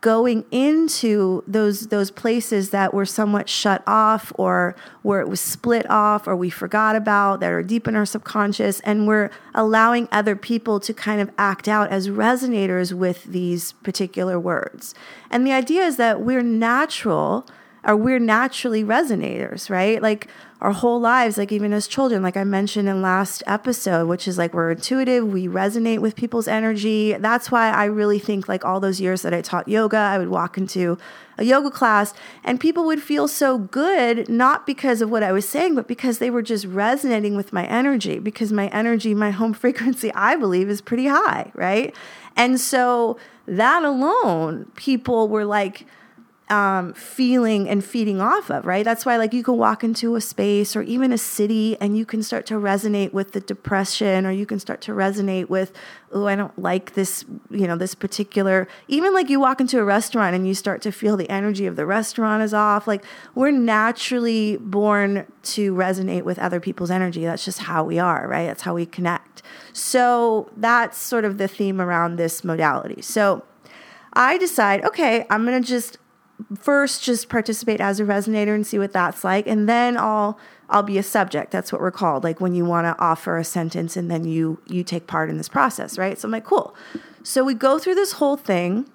going 0.00 0.46
into 0.50 1.44
those 1.46 1.88
those 1.88 2.10
places 2.10 2.70
that 2.70 2.94
were 2.94 3.04
somewhat 3.04 3.48
shut 3.48 3.82
off 3.86 4.32
or 4.36 4.74
where 5.02 5.20
it 5.20 5.28
was 5.28 5.40
split 5.40 5.88
off 5.90 6.26
or 6.26 6.34
we 6.34 6.48
forgot 6.48 6.96
about 6.96 7.40
that 7.40 7.52
are 7.52 7.62
deep 7.62 7.86
in 7.86 7.94
our 7.94 8.06
subconscious 8.06 8.80
and 8.80 9.06
we're 9.06 9.30
allowing 9.54 10.08
other 10.10 10.34
people 10.34 10.80
to 10.80 10.94
kind 10.94 11.20
of 11.20 11.30
act 11.36 11.68
out 11.68 11.90
as 11.90 12.08
resonators 12.08 12.92
with 12.94 13.24
these 13.24 13.72
particular 13.72 14.40
words. 14.40 14.94
And 15.30 15.46
the 15.46 15.52
idea 15.52 15.82
is 15.82 15.96
that 15.98 16.22
we're 16.22 16.42
natural 16.42 17.46
or 17.84 17.96
we're 17.96 18.18
naturally 18.18 18.84
resonators, 18.84 19.70
right? 19.70 20.00
Like 20.02 20.28
our 20.60 20.72
whole 20.72 21.00
lives, 21.00 21.38
like 21.38 21.52
even 21.52 21.72
as 21.72 21.88
children, 21.88 22.22
like 22.22 22.36
I 22.36 22.44
mentioned 22.44 22.88
in 22.88 23.00
last 23.00 23.42
episode, 23.46 24.06
which 24.08 24.28
is 24.28 24.36
like 24.36 24.52
we're 24.52 24.72
intuitive, 24.72 25.26
we 25.26 25.48
resonate 25.48 26.00
with 26.00 26.16
people's 26.16 26.46
energy. 26.46 27.14
That's 27.14 27.50
why 27.50 27.70
I 27.70 27.86
really 27.86 28.18
think 28.18 28.46
like 28.46 28.64
all 28.64 28.78
those 28.78 29.00
years 29.00 29.22
that 29.22 29.32
I 29.32 29.40
taught 29.40 29.68
yoga, 29.68 29.96
I 29.96 30.18
would 30.18 30.28
walk 30.28 30.58
into 30.58 30.98
a 31.38 31.44
yoga 31.44 31.70
class 31.70 32.12
and 32.44 32.60
people 32.60 32.84
would 32.84 33.02
feel 33.02 33.26
so 33.26 33.56
good, 33.56 34.28
not 34.28 34.66
because 34.66 35.00
of 35.00 35.10
what 35.10 35.22
I 35.22 35.32
was 35.32 35.48
saying, 35.48 35.74
but 35.74 35.88
because 35.88 36.18
they 36.18 36.28
were 36.28 36.42
just 36.42 36.66
resonating 36.66 37.36
with 37.36 37.54
my 37.54 37.64
energy, 37.64 38.18
because 38.18 38.52
my 38.52 38.68
energy, 38.68 39.14
my 39.14 39.30
home 39.30 39.52
frequency, 39.54 40.12
I 40.12 40.36
believe 40.36 40.68
is 40.68 40.82
pretty 40.82 41.06
high, 41.06 41.50
right? 41.54 41.94
And 42.36 42.60
so 42.60 43.18
that 43.46 43.82
alone, 43.82 44.70
people 44.76 45.28
were 45.28 45.46
like, 45.46 45.86
um, 46.50 46.92
feeling 46.94 47.68
and 47.68 47.84
feeding 47.84 48.20
off 48.20 48.50
of, 48.50 48.66
right? 48.66 48.84
That's 48.84 49.06
why, 49.06 49.16
like, 49.16 49.32
you 49.32 49.44
can 49.44 49.56
walk 49.56 49.84
into 49.84 50.16
a 50.16 50.20
space 50.20 50.74
or 50.74 50.82
even 50.82 51.12
a 51.12 51.18
city 51.18 51.76
and 51.80 51.96
you 51.96 52.04
can 52.04 52.22
start 52.22 52.44
to 52.46 52.54
resonate 52.54 53.12
with 53.12 53.32
the 53.32 53.40
depression, 53.40 54.26
or 54.26 54.32
you 54.32 54.44
can 54.44 54.58
start 54.58 54.80
to 54.82 54.92
resonate 54.92 55.48
with, 55.48 55.72
oh, 56.12 56.26
I 56.26 56.34
don't 56.34 56.58
like 56.58 56.94
this, 56.94 57.24
you 57.50 57.68
know, 57.68 57.76
this 57.76 57.94
particular. 57.94 58.66
Even 58.88 59.14
like 59.14 59.30
you 59.30 59.38
walk 59.38 59.60
into 59.60 59.78
a 59.78 59.84
restaurant 59.84 60.34
and 60.34 60.46
you 60.46 60.54
start 60.54 60.82
to 60.82 60.90
feel 60.90 61.16
the 61.16 61.30
energy 61.30 61.66
of 61.66 61.76
the 61.76 61.86
restaurant 61.86 62.42
is 62.42 62.52
off. 62.52 62.88
Like, 62.88 63.04
we're 63.36 63.52
naturally 63.52 64.56
born 64.56 65.26
to 65.42 65.72
resonate 65.72 66.24
with 66.24 66.38
other 66.40 66.58
people's 66.58 66.90
energy. 66.90 67.24
That's 67.24 67.44
just 67.44 67.60
how 67.60 67.84
we 67.84 68.00
are, 68.00 68.26
right? 68.26 68.46
That's 68.46 68.62
how 68.62 68.74
we 68.74 68.86
connect. 68.86 69.42
So, 69.72 70.50
that's 70.56 70.98
sort 70.98 71.24
of 71.24 71.38
the 71.38 71.46
theme 71.46 71.80
around 71.80 72.16
this 72.16 72.42
modality. 72.42 73.02
So, 73.02 73.44
I 74.12 74.38
decide, 74.38 74.84
okay, 74.84 75.24
I'm 75.30 75.46
going 75.46 75.62
to 75.62 75.68
just 75.68 75.98
first 76.58 77.02
just 77.02 77.28
participate 77.28 77.80
as 77.80 78.00
a 78.00 78.04
resonator 78.04 78.54
and 78.54 78.66
see 78.66 78.78
what 78.78 78.92
that's 78.92 79.24
like 79.24 79.46
and 79.46 79.68
then 79.68 79.96
I'll 79.96 80.38
I'll 80.70 80.84
be 80.84 80.98
a 80.98 81.02
subject. 81.02 81.50
That's 81.50 81.72
what 81.72 81.80
we're 81.80 81.90
called. 81.90 82.22
Like 82.22 82.40
when 82.40 82.54
you 82.54 82.64
want 82.64 82.86
to 82.86 83.02
offer 83.02 83.36
a 83.36 83.44
sentence 83.44 83.96
and 83.96 84.10
then 84.10 84.24
you 84.24 84.60
you 84.66 84.84
take 84.84 85.06
part 85.06 85.28
in 85.28 85.36
this 85.36 85.48
process, 85.48 85.98
right? 85.98 86.18
So 86.18 86.26
I'm 86.26 86.32
like, 86.32 86.44
cool. 86.44 86.74
So 87.22 87.44
we 87.44 87.54
go 87.54 87.78
through 87.78 87.96
this 87.96 88.12
whole 88.12 88.36
thing 88.36 88.88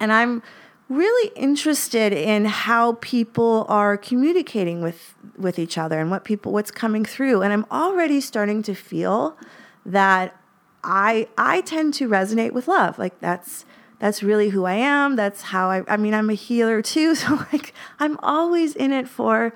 and 0.00 0.12
I'm 0.12 0.42
really 0.88 1.30
interested 1.36 2.14
in 2.14 2.46
how 2.46 2.94
people 3.00 3.66
are 3.68 3.98
communicating 3.98 4.80
with 4.80 5.14
with 5.36 5.58
each 5.58 5.76
other 5.76 6.00
and 6.00 6.10
what 6.10 6.24
people 6.24 6.52
what's 6.52 6.70
coming 6.70 7.04
through 7.04 7.42
and 7.42 7.52
I'm 7.52 7.66
already 7.70 8.20
starting 8.20 8.62
to 8.62 8.74
feel 8.74 9.36
that 9.84 10.34
I 10.82 11.28
I 11.36 11.60
tend 11.60 11.94
to 11.94 12.08
resonate 12.08 12.52
with 12.52 12.66
love. 12.66 12.98
Like 12.98 13.20
that's 13.20 13.66
that's 13.98 14.22
really 14.22 14.50
who 14.50 14.64
I 14.64 14.74
am. 14.74 15.16
That's 15.16 15.42
how 15.42 15.70
I, 15.70 15.82
I 15.88 15.96
mean, 15.96 16.14
I'm 16.14 16.30
a 16.30 16.34
healer 16.34 16.82
too. 16.82 17.14
So, 17.18 17.34
like, 17.52 17.74
I'm 17.98 18.18
always 18.18 18.76
in 18.76 18.92
it 18.92 19.08
for 19.08 19.52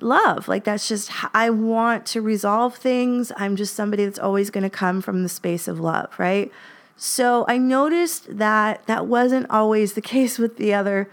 love. 0.00 0.48
Like, 0.48 0.64
that's 0.64 0.88
just, 0.88 1.10
I 1.34 1.50
want 1.50 2.06
to 2.06 2.20
resolve 2.20 2.76
things. 2.76 3.30
I'm 3.36 3.54
just 3.54 3.74
somebody 3.74 4.04
that's 4.04 4.18
always 4.18 4.50
going 4.50 4.64
to 4.64 4.70
come 4.70 5.00
from 5.00 5.22
the 5.22 5.28
space 5.28 5.68
of 5.68 5.78
love, 5.78 6.10
right? 6.18 6.50
So, 6.96 7.44
I 7.48 7.58
noticed 7.58 8.38
that 8.38 8.86
that 8.86 9.06
wasn't 9.06 9.48
always 9.50 9.92
the 9.92 10.00
case 10.14 10.38
with 10.38 10.56
the 10.56 10.74
other 10.74 11.08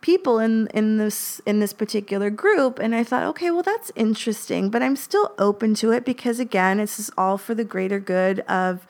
people 0.00 0.38
in 0.38 0.66
in 0.68 0.96
this 0.96 1.40
in 1.44 1.60
this 1.60 1.74
particular 1.74 2.30
group 2.30 2.78
and 2.78 2.94
I 2.94 3.04
thought 3.04 3.24
okay 3.24 3.50
well 3.50 3.62
that's 3.62 3.92
interesting 3.94 4.70
but 4.70 4.82
I'm 4.82 4.96
still 4.96 5.34
open 5.38 5.74
to 5.74 5.90
it 5.90 6.06
because 6.06 6.40
again 6.40 6.80
it's 6.80 7.10
all 7.18 7.36
for 7.36 7.54
the 7.54 7.64
greater 7.64 8.00
good 8.00 8.40
of 8.40 8.86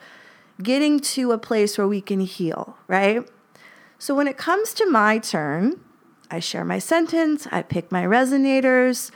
getting 0.63 0.99
to 0.99 1.31
a 1.31 1.37
place 1.37 1.77
where 1.77 1.87
we 1.87 2.01
can 2.01 2.19
heal, 2.21 2.77
right? 2.87 3.27
So 3.97 4.15
when 4.15 4.27
it 4.27 4.37
comes 4.37 4.73
to 4.75 4.85
my 4.85 5.17
turn, 5.17 5.79
I 6.29 6.39
share 6.39 6.65
my 6.65 6.79
sentence, 6.79 7.47
I 7.51 7.61
pick 7.61 7.91
my 7.91 8.03
resonators, 8.03 9.11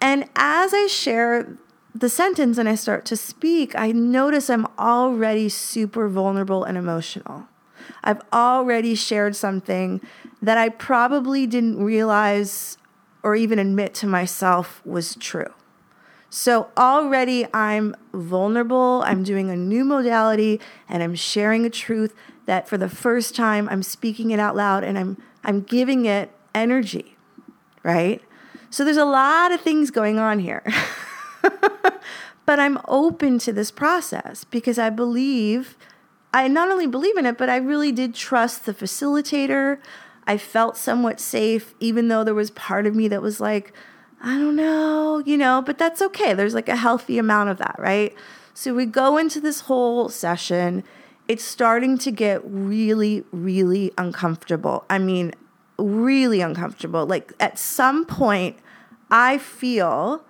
and 0.00 0.28
as 0.36 0.72
I 0.72 0.86
share 0.86 1.56
the 1.94 2.08
sentence 2.08 2.58
and 2.58 2.68
I 2.68 2.74
start 2.74 3.04
to 3.06 3.16
speak, 3.16 3.74
I 3.74 3.92
notice 3.92 4.48
I'm 4.48 4.66
already 4.78 5.48
super 5.48 6.08
vulnerable 6.08 6.64
and 6.64 6.78
emotional. 6.78 7.48
I've 8.02 8.22
already 8.32 8.94
shared 8.94 9.36
something 9.36 10.00
that 10.40 10.58
I 10.58 10.70
probably 10.70 11.46
didn't 11.46 11.82
realize 11.82 12.78
or 13.22 13.36
even 13.36 13.58
admit 13.58 13.94
to 13.94 14.06
myself 14.06 14.80
was 14.84 15.14
true. 15.16 15.52
So 16.34 16.70
already 16.78 17.46
I'm 17.52 17.94
vulnerable. 18.14 19.02
I'm 19.04 19.22
doing 19.22 19.50
a 19.50 19.56
new 19.56 19.84
modality 19.84 20.62
and 20.88 21.02
I'm 21.02 21.14
sharing 21.14 21.66
a 21.66 21.70
truth 21.70 22.14
that 22.46 22.66
for 22.66 22.78
the 22.78 22.88
first 22.88 23.36
time 23.36 23.68
I'm 23.68 23.82
speaking 23.82 24.30
it 24.30 24.40
out 24.40 24.56
loud 24.56 24.82
and 24.82 24.98
I'm 24.98 25.22
I'm 25.44 25.60
giving 25.60 26.06
it 26.06 26.30
energy, 26.54 27.18
right? 27.82 28.22
So 28.70 28.82
there's 28.82 28.96
a 28.96 29.04
lot 29.04 29.52
of 29.52 29.60
things 29.60 29.90
going 29.90 30.18
on 30.18 30.38
here. 30.38 30.64
but 32.46 32.58
I'm 32.58 32.78
open 32.88 33.38
to 33.40 33.52
this 33.52 33.70
process 33.70 34.44
because 34.44 34.78
I 34.78 34.88
believe 34.88 35.76
I 36.32 36.48
not 36.48 36.70
only 36.70 36.86
believe 36.86 37.18
in 37.18 37.26
it, 37.26 37.36
but 37.36 37.50
I 37.50 37.56
really 37.56 37.92
did 37.92 38.14
trust 38.14 38.64
the 38.64 38.72
facilitator. 38.72 39.80
I 40.26 40.38
felt 40.38 40.78
somewhat 40.78 41.20
safe, 41.20 41.74
even 41.78 42.08
though 42.08 42.24
there 42.24 42.34
was 42.34 42.50
part 42.52 42.86
of 42.86 42.94
me 42.94 43.06
that 43.08 43.20
was 43.20 43.38
like, 43.38 43.74
I 44.24 44.38
don't 44.38 44.54
know, 44.54 45.20
you 45.26 45.36
know, 45.36 45.62
but 45.66 45.78
that's 45.78 46.00
okay. 46.00 46.32
There's 46.32 46.54
like 46.54 46.68
a 46.68 46.76
healthy 46.76 47.18
amount 47.18 47.50
of 47.50 47.58
that, 47.58 47.74
right? 47.78 48.14
So 48.54 48.72
we 48.72 48.86
go 48.86 49.18
into 49.18 49.40
this 49.40 49.62
whole 49.62 50.08
session. 50.08 50.84
It's 51.26 51.42
starting 51.42 51.98
to 51.98 52.12
get 52.12 52.40
really, 52.44 53.24
really 53.32 53.92
uncomfortable. 53.98 54.84
I 54.88 54.98
mean, 54.98 55.32
really 55.76 56.40
uncomfortable. 56.40 57.04
Like 57.04 57.32
at 57.40 57.58
some 57.58 58.04
point, 58.04 58.58
I 59.10 59.38
feel 59.38 60.24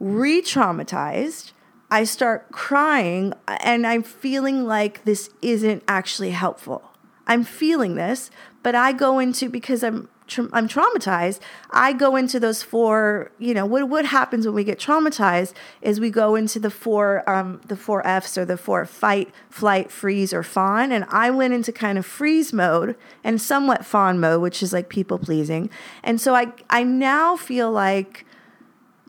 re 0.00 0.40
traumatized. 0.40 1.52
I 1.90 2.04
start 2.04 2.50
crying 2.50 3.34
and 3.46 3.86
I'm 3.86 4.02
feeling 4.02 4.66
like 4.66 5.04
this 5.04 5.30
isn't 5.42 5.82
actually 5.86 6.30
helpful. 6.30 6.82
I'm 7.26 7.44
feeling 7.44 7.94
this, 7.94 8.30
but 8.62 8.74
I 8.74 8.92
go 8.92 9.18
into 9.18 9.50
because 9.50 9.84
I'm 9.84 10.08
tra- 10.28 10.48
I'm 10.52 10.68
traumatized, 10.68 11.40
I 11.70 11.92
go 11.92 12.16
into 12.16 12.38
those 12.38 12.62
four. 12.62 13.32
You 13.38 13.54
know 13.54 13.66
what 13.66 13.88
what 13.88 14.06
happens 14.06 14.46
when 14.46 14.54
we 14.54 14.64
get 14.64 14.78
traumatized 14.78 15.54
is 15.82 15.98
we 15.98 16.10
go 16.10 16.36
into 16.36 16.58
the 16.58 16.70
four 16.70 17.28
um, 17.28 17.60
the 17.66 17.76
four 17.76 18.06
Fs 18.06 18.38
or 18.38 18.44
the 18.44 18.56
four 18.56 18.84
fight, 18.86 19.30
flight, 19.50 19.90
freeze, 19.90 20.32
or 20.32 20.42
fawn. 20.42 20.92
And 20.92 21.04
I 21.08 21.30
went 21.30 21.54
into 21.54 21.72
kind 21.72 21.98
of 21.98 22.06
freeze 22.06 22.52
mode 22.52 22.96
and 23.24 23.40
somewhat 23.40 23.84
fawn 23.84 24.20
mode, 24.20 24.42
which 24.42 24.62
is 24.62 24.72
like 24.72 24.88
people 24.88 25.18
pleasing. 25.18 25.70
And 26.02 26.20
so 26.20 26.34
I 26.34 26.52
I 26.70 26.84
now 26.84 27.36
feel 27.36 27.72
like, 27.72 28.24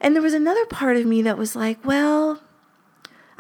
and 0.02 0.16
there 0.16 0.24
was 0.24 0.34
another 0.34 0.66
part 0.66 0.98
of 0.98 1.06
me 1.06 1.22
that 1.22 1.38
was 1.38 1.56
like, 1.56 1.84
well 1.86 2.42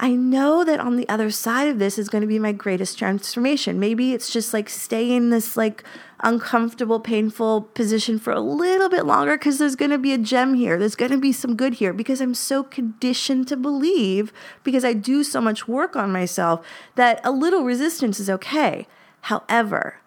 I 0.01 0.11
know 0.11 0.63
that 0.63 0.79
on 0.79 0.95
the 0.95 1.07
other 1.09 1.29
side 1.29 1.67
of 1.67 1.77
this 1.77 1.99
is 1.99 2.07
going 2.07 2.21
to 2.21 2.27
be 2.27 2.39
my 2.39 2.53
greatest 2.53 2.97
transformation. 2.97 3.81
Maybe 3.81 4.13
it's 4.13 4.31
just 4.31 4.53
like 4.53 4.69
stay 4.69 5.11
in 5.11 5.29
this 5.29 5.57
like 5.57 5.83
uncomfortable, 6.21 7.01
painful 7.01 7.63
position 7.73 8.17
for 8.17 8.31
a 8.31 8.39
little 8.39 8.87
bit 8.87 9.05
longer 9.05 9.37
because 9.37 9.57
there's 9.57 9.75
going 9.75 9.91
to 9.91 9.97
be 9.97 10.13
a 10.13 10.17
gem 10.17 10.53
here. 10.53 10.79
There's 10.79 10.95
going 10.95 11.11
to 11.11 11.17
be 11.17 11.33
some 11.33 11.57
good 11.57 11.75
here 11.75 11.91
because 11.91 12.21
I'm 12.21 12.33
so 12.33 12.63
conditioned 12.63 13.49
to 13.49 13.57
believe 13.57 14.31
because 14.63 14.85
I 14.85 14.93
do 14.93 15.21
so 15.21 15.41
much 15.41 15.67
work 15.67 15.97
on 15.97 16.13
myself 16.13 16.65
that 16.95 17.19
a 17.25 17.31
little 17.31 17.63
resistance 17.63 18.21
is 18.21 18.29
okay. 18.29 18.87
However, 19.23 19.97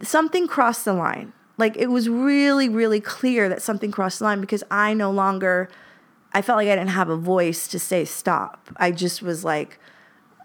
something 0.00 0.48
crossed 0.48 0.86
the 0.86 0.94
line. 0.94 1.34
Like 1.58 1.76
it 1.76 1.88
was 1.88 2.08
really, 2.08 2.70
really 2.70 3.00
clear 3.00 3.50
that 3.50 3.60
something 3.60 3.90
crossed 3.90 4.20
the 4.20 4.24
line 4.24 4.40
because 4.40 4.64
I 4.70 4.94
no 4.94 5.10
longer 5.10 5.68
I 6.34 6.42
felt 6.42 6.56
like 6.56 6.68
I 6.68 6.74
didn't 6.74 6.90
have 6.90 7.08
a 7.08 7.16
voice 7.16 7.68
to 7.68 7.78
say 7.78 8.04
stop. 8.04 8.68
I 8.76 8.90
just 8.90 9.22
was 9.22 9.44
like, 9.44 9.78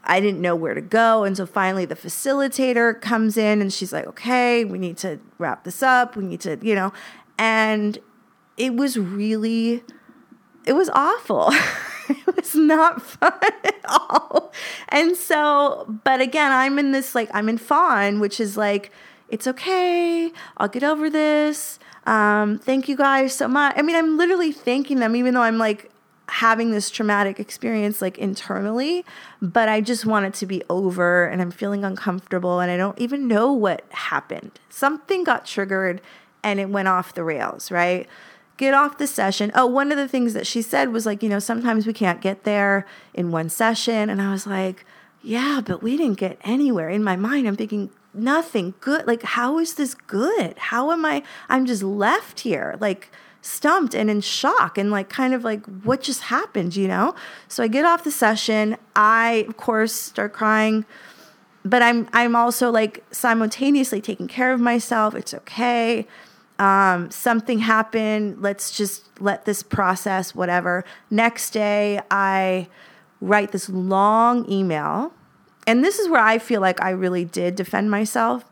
I 0.04 0.20
didn't 0.20 0.40
know 0.40 0.56
where 0.56 0.76
to 0.76 0.82
go. 0.82 1.24
And 1.24 1.36
so 1.36 1.46
finally 1.46 1.86
the 1.86 1.96
facilitator 1.96 3.00
comes 3.02 3.38
in 3.38 3.60
and 3.62 3.74
she's 3.74 3.92
like, 3.92 4.06
okay, 4.08 4.64
we 4.64 4.78
need 4.78 4.98
to 4.98 5.20
wrap 5.40 5.64
this 5.64 5.84
up. 5.84 6.16
We 6.16 6.26
need 6.26 6.42
to, 6.42 6.58
you 6.62 6.76
know, 6.76 6.94
and 7.38 7.98
it 8.56 8.76
was 8.76 8.98
really, 8.98 9.84
it 10.66 10.74
was 10.74 10.90
awful. 10.90 11.50
it 12.10 12.36
was 12.36 12.56
not 12.56 13.02
fun 13.04 13.34
at 13.42 13.80
all. 13.86 14.54
And 14.90 15.16
so, 15.16 16.00
but 16.04 16.22
again, 16.22 16.52
I'm 16.52 16.78
in 16.78 16.92
this 16.92 17.16
like, 17.16 17.30
I'm 17.34 17.50
in 17.50 17.58
fawn, 17.58 18.20
which 18.20 18.40
is 18.40 18.58
like, 18.58 18.92
it's 19.28 19.48
okay. 19.48 20.32
I'll 20.58 20.68
get 20.68 20.84
over 20.84 21.10
this. 21.10 21.80
Um, 22.10 22.58
thank 22.58 22.90
you 22.90 22.98
guys 22.98 23.36
so 23.36 23.48
much. 23.48 23.76
I 23.78 23.84
mean, 23.84 23.96
I'm 23.96 24.18
literally 24.18 24.52
thanking 24.52 24.98
them, 24.98 25.16
even 25.16 25.36
though 25.36 25.44
I'm 25.44 25.60
like 25.60 25.92
having 26.28 26.72
this 26.72 26.90
traumatic 26.90 27.40
experience 27.40 28.02
like 28.02 28.18
internally, 28.18 29.06
but 29.44 29.70
I 29.70 29.80
just 29.80 30.08
want 30.08 30.26
it 30.26 30.34
to 30.36 30.48
be 30.48 30.64
over 30.72 31.28
and 31.28 31.40
I'm 31.40 31.52
feeling 31.52 31.86
uncomfortable 31.86 32.62
and 32.62 32.72
I 32.72 32.78
don't 32.78 32.98
even 33.00 33.28
know 33.28 33.54
what 33.54 33.86
happened. 33.92 34.60
Something 34.70 35.24
got 35.24 35.46
triggered 35.46 36.02
and 36.44 36.60
it 36.60 36.70
went 36.70 36.88
off 36.88 37.14
the 37.14 37.24
rails, 37.24 37.70
right? 37.70 38.08
Get 38.58 38.74
off 38.74 38.98
the 38.98 39.06
session. 39.06 39.52
Oh, 39.54 39.68
one 39.68 39.92
of 39.92 40.00
the 40.00 40.08
things 40.08 40.34
that 40.34 40.48
she 40.48 40.64
said 40.64 40.92
was 40.92 41.06
like, 41.06 41.22
you 41.22 41.30
know, 41.30 41.40
sometimes 41.40 41.86
we 41.86 41.94
can't 41.94 42.22
get 42.22 42.44
there 42.44 42.88
in 43.14 43.30
one 43.30 43.50
session. 43.50 44.10
And 44.10 44.20
I 44.20 44.32
was 44.32 44.48
like, 44.48 44.84
yeah, 45.22 45.62
but 45.64 45.84
we 45.84 45.96
didn't 45.96 46.18
get 46.18 46.40
anywhere. 46.44 46.90
In 46.90 47.04
my 47.04 47.16
mind, 47.16 47.48
I'm 47.48 47.56
thinking, 47.56 47.92
nothing 48.14 48.74
good. 48.80 49.08
Like, 49.08 49.24
how 49.24 49.60
is 49.60 49.76
this 49.76 49.94
good? 49.94 50.58
How 50.58 50.92
am 50.92 51.06
I? 51.06 51.24
I'm 51.48 51.66
just 51.66 51.84
left 51.84 52.42
here, 52.42 52.78
like 52.80 53.12
stumped 53.42 53.94
and 53.94 54.10
in 54.10 54.22
shock 54.22 54.78
and 54.78 54.92
like 54.92 55.10
kind 55.10 55.34
of 55.34 55.44
like 55.44 55.66
what 55.84 56.02
just 56.02 56.24
happened, 56.24 56.76
you 56.76 56.88
know? 56.88 57.16
So 57.48 57.64
I 57.64 57.68
get 57.68 57.86
off 57.86 58.04
the 58.04 58.12
session. 58.12 58.78
I, 58.96 59.46
of 59.48 59.58
course, 59.58 59.94
start 59.94 60.34
crying 60.34 60.86
but 61.66 61.82
I'm 61.82 62.08
I'm 62.14 62.36
also 62.36 62.72
like 62.72 63.04
simultaneously 63.12 64.02
taking 64.02 64.28
care 64.28 64.54
of 64.54 64.60
myself. 64.60 65.16
It's 65.16 65.34
okay. 65.34 66.08
Um, 66.58 67.10
something 67.10 67.60
happened. 67.60 68.42
Let's 68.42 68.72
just 68.72 69.06
let 69.22 69.46
this 69.46 69.64
process, 69.64 70.36
whatever. 70.36 70.84
Next 71.10 71.52
day, 71.52 72.02
I 72.12 72.68
write 73.22 73.52
this 73.52 73.70
long 73.70 74.50
email. 74.52 75.14
And 75.70 75.86
this 75.86 76.00
is 76.00 76.10
where 76.10 76.20
I 76.20 76.40
feel 76.40 76.62
like 76.62 76.82
I 76.82 76.90
really 76.90 77.24
did 77.24 77.56
defend 77.56 77.92
myself. 77.92 78.44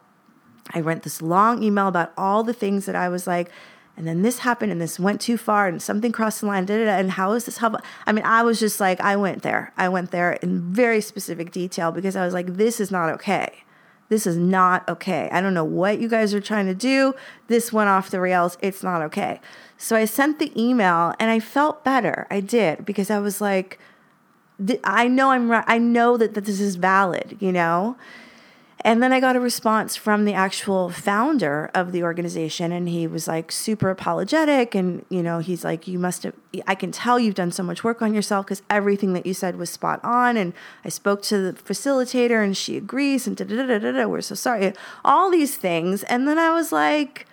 I 0.76 0.82
wrote 0.82 1.02
this 1.02 1.20
long 1.20 1.64
email 1.64 1.88
about 1.88 2.14
all 2.16 2.44
the 2.44 2.54
things 2.54 2.86
that 2.86 2.96
I 2.96 3.10
was 3.10 3.26
like, 3.26 3.50
and 3.98 4.06
then 4.06 4.22
this 4.22 4.38
happened 4.38 4.72
and 4.72 4.80
this 4.80 5.00
went 5.00 5.20
too 5.20 5.36
far 5.36 5.68
and 5.68 5.82
something 5.82 6.12
crossed 6.12 6.42
the 6.42 6.46
line 6.46 6.66
da, 6.66 6.78
da, 6.78 6.86
da, 6.86 6.92
and 6.92 7.10
how 7.10 7.32
is 7.32 7.46
this 7.46 7.58
helpful 7.58 7.84
i 8.06 8.12
mean 8.12 8.24
i 8.24 8.44
was 8.44 8.60
just 8.60 8.80
like 8.80 9.02
i 9.02 9.16
went 9.16 9.42
there. 9.42 9.74
I 9.76 9.90
went 9.90 10.12
there 10.12 10.34
in 10.34 10.72
very 10.72 11.02
specific 11.02 11.52
detail 11.52 11.92
because 11.92 12.16
i 12.16 12.24
was 12.24 12.36
like 12.36 12.58
this 12.58 12.80
is 12.80 12.92
not 12.92 13.10
okay. 13.14 13.64
This 14.10 14.28
is 14.28 14.38
not 14.38 14.88
okay. 14.88 15.28
I 15.32 15.42
don't 15.42 15.56
know 15.56 15.66
what 15.66 16.00
you 16.00 16.08
guys 16.08 16.36
are 16.36 16.40
trying 16.40 16.68
to 16.68 16.76
do. 16.76 17.16
This 17.48 17.74
went 17.74 17.90
off 17.90 18.12
the 18.12 18.22
rails. 18.22 18.60
It's 18.62 18.84
not 18.84 19.02
okay. 19.02 19.42
So 19.76 19.96
i 19.96 20.06
sent 20.06 20.38
the 20.38 20.54
email 20.56 21.16
and 21.20 21.32
i 21.32 21.40
felt 21.40 21.84
better. 21.84 22.28
I 22.30 22.42
did 22.42 22.86
because 22.86 23.10
i 23.10 23.18
was 23.18 23.42
like 23.42 23.80
i 24.84 25.08
know 25.08 25.32
i'm 25.32 25.50
right 25.50 25.66
i 25.68 25.78
know 25.78 26.18
that, 26.18 26.34
that 26.34 26.46
this 26.46 26.60
is 26.60 26.76
valid 26.76 27.38
you 27.40 27.52
know 27.52 27.96
and 28.82 29.02
then 29.02 29.12
I 29.12 29.20
got 29.20 29.36
a 29.36 29.40
response 29.40 29.96
from 29.96 30.26
the 30.26 30.34
actual 30.34 30.90
founder 30.90 31.72
of 31.74 31.92
the 31.92 32.04
organization, 32.04 32.72
and 32.72 32.88
he 32.88 33.08
was 33.08 33.28
like 33.28 33.52
super 33.52 33.90
apologetic. 33.90 34.76
And, 34.76 35.04
you 35.10 35.24
know, 35.24 35.40
he's 35.40 35.64
like, 35.64 35.88
You 35.88 35.98
must 35.98 36.24
have, 36.24 36.34
I 36.68 36.76
can 36.76 36.92
tell 36.92 37.20
you've 37.20 37.36
done 37.36 37.52
so 37.52 37.64
much 37.64 37.84
work 37.84 38.02
on 38.02 38.14
yourself 38.14 38.46
because 38.46 38.62
everything 38.70 39.14
that 39.14 39.26
you 39.26 39.34
said 39.34 39.58
was 39.58 39.72
spot 39.72 40.00
on. 40.04 40.38
And 40.38 40.54
I 40.86 40.90
spoke 40.90 41.24
to 41.24 41.52
the 41.52 41.54
facilitator, 41.60 42.44
and 42.44 42.56
she 42.56 42.78
agrees, 42.78 43.26
and 43.26 43.36
da 43.36 43.46
da 43.46 43.56
da 43.56 43.80
da 43.80 43.92
da, 43.92 44.06
we're 44.06 44.22
so 44.22 44.36
sorry. 44.36 44.74
All 45.04 45.32
these 45.32 45.58
things. 45.58 46.04
And 46.04 46.28
then 46.28 46.38
I 46.38 46.52
was 46.52 46.72
like, 46.72 47.26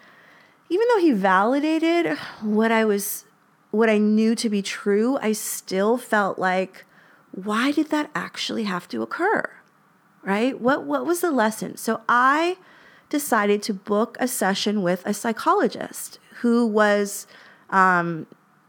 even 0.70 0.86
though 0.88 1.00
he 1.00 1.12
validated 1.12 2.16
what 2.40 2.72
I 2.72 2.86
was, 2.86 3.26
what 3.70 3.90
I 3.90 3.98
knew 3.98 4.34
to 4.34 4.48
be 4.48 4.62
true, 4.62 5.18
I 5.20 5.32
still 5.32 5.98
felt 5.98 6.38
like, 6.38 6.86
why 7.34 7.72
did 7.72 7.90
that 7.90 8.10
actually 8.14 8.64
have 8.64 8.88
to 8.88 9.02
occur? 9.02 9.50
right? 10.24 10.60
What 10.60 10.84
what 10.84 11.06
was 11.06 11.20
the 11.20 11.30
lesson? 11.30 11.76
So 11.76 12.00
I 12.08 12.56
decided 13.10 13.62
to 13.64 13.74
book 13.74 14.16
a 14.18 14.26
session 14.26 14.82
with 14.82 15.02
a 15.06 15.14
psychologist 15.14 16.18
who 16.40 16.66
was 16.66 17.26
um, 17.70 18.26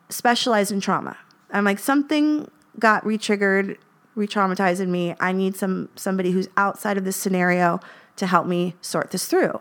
specialized 0.10 0.72
in 0.72 0.81
trauma. 0.81 1.17
I'm 1.51 1.63
like 1.63 1.79
something 1.79 2.50
got 2.77 3.05
re-triggered, 3.05 3.77
re-traumatized 4.15 4.81
in 4.81 4.91
me. 4.91 5.15
I 5.19 5.31
need 5.31 5.55
some 5.55 5.89
somebody 5.95 6.31
who's 6.31 6.50
outside 6.57 6.98
of 6.98 7.05
this 7.05 7.15
scenario 7.15 7.79
to 8.17 8.27
help 8.27 8.45
me 8.45 8.75
sort 8.81 9.12
this 9.12 9.25
through, 9.25 9.60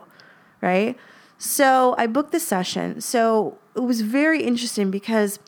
right? 0.61 0.97
So 1.37 1.95
I 1.97 2.07
booked 2.07 2.31
this 2.31 2.47
session. 2.47 3.01
So 3.01 3.57
it 3.75 3.81
was 3.81 4.01
very 4.01 4.43
interesting 4.43 4.91
because 4.91 5.39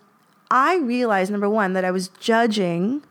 I 0.50 0.78
realized 0.78 1.32
number 1.32 1.50
one 1.50 1.74
that 1.74 1.86
I 1.86 1.92
was 1.92 2.10
judging 2.20 3.04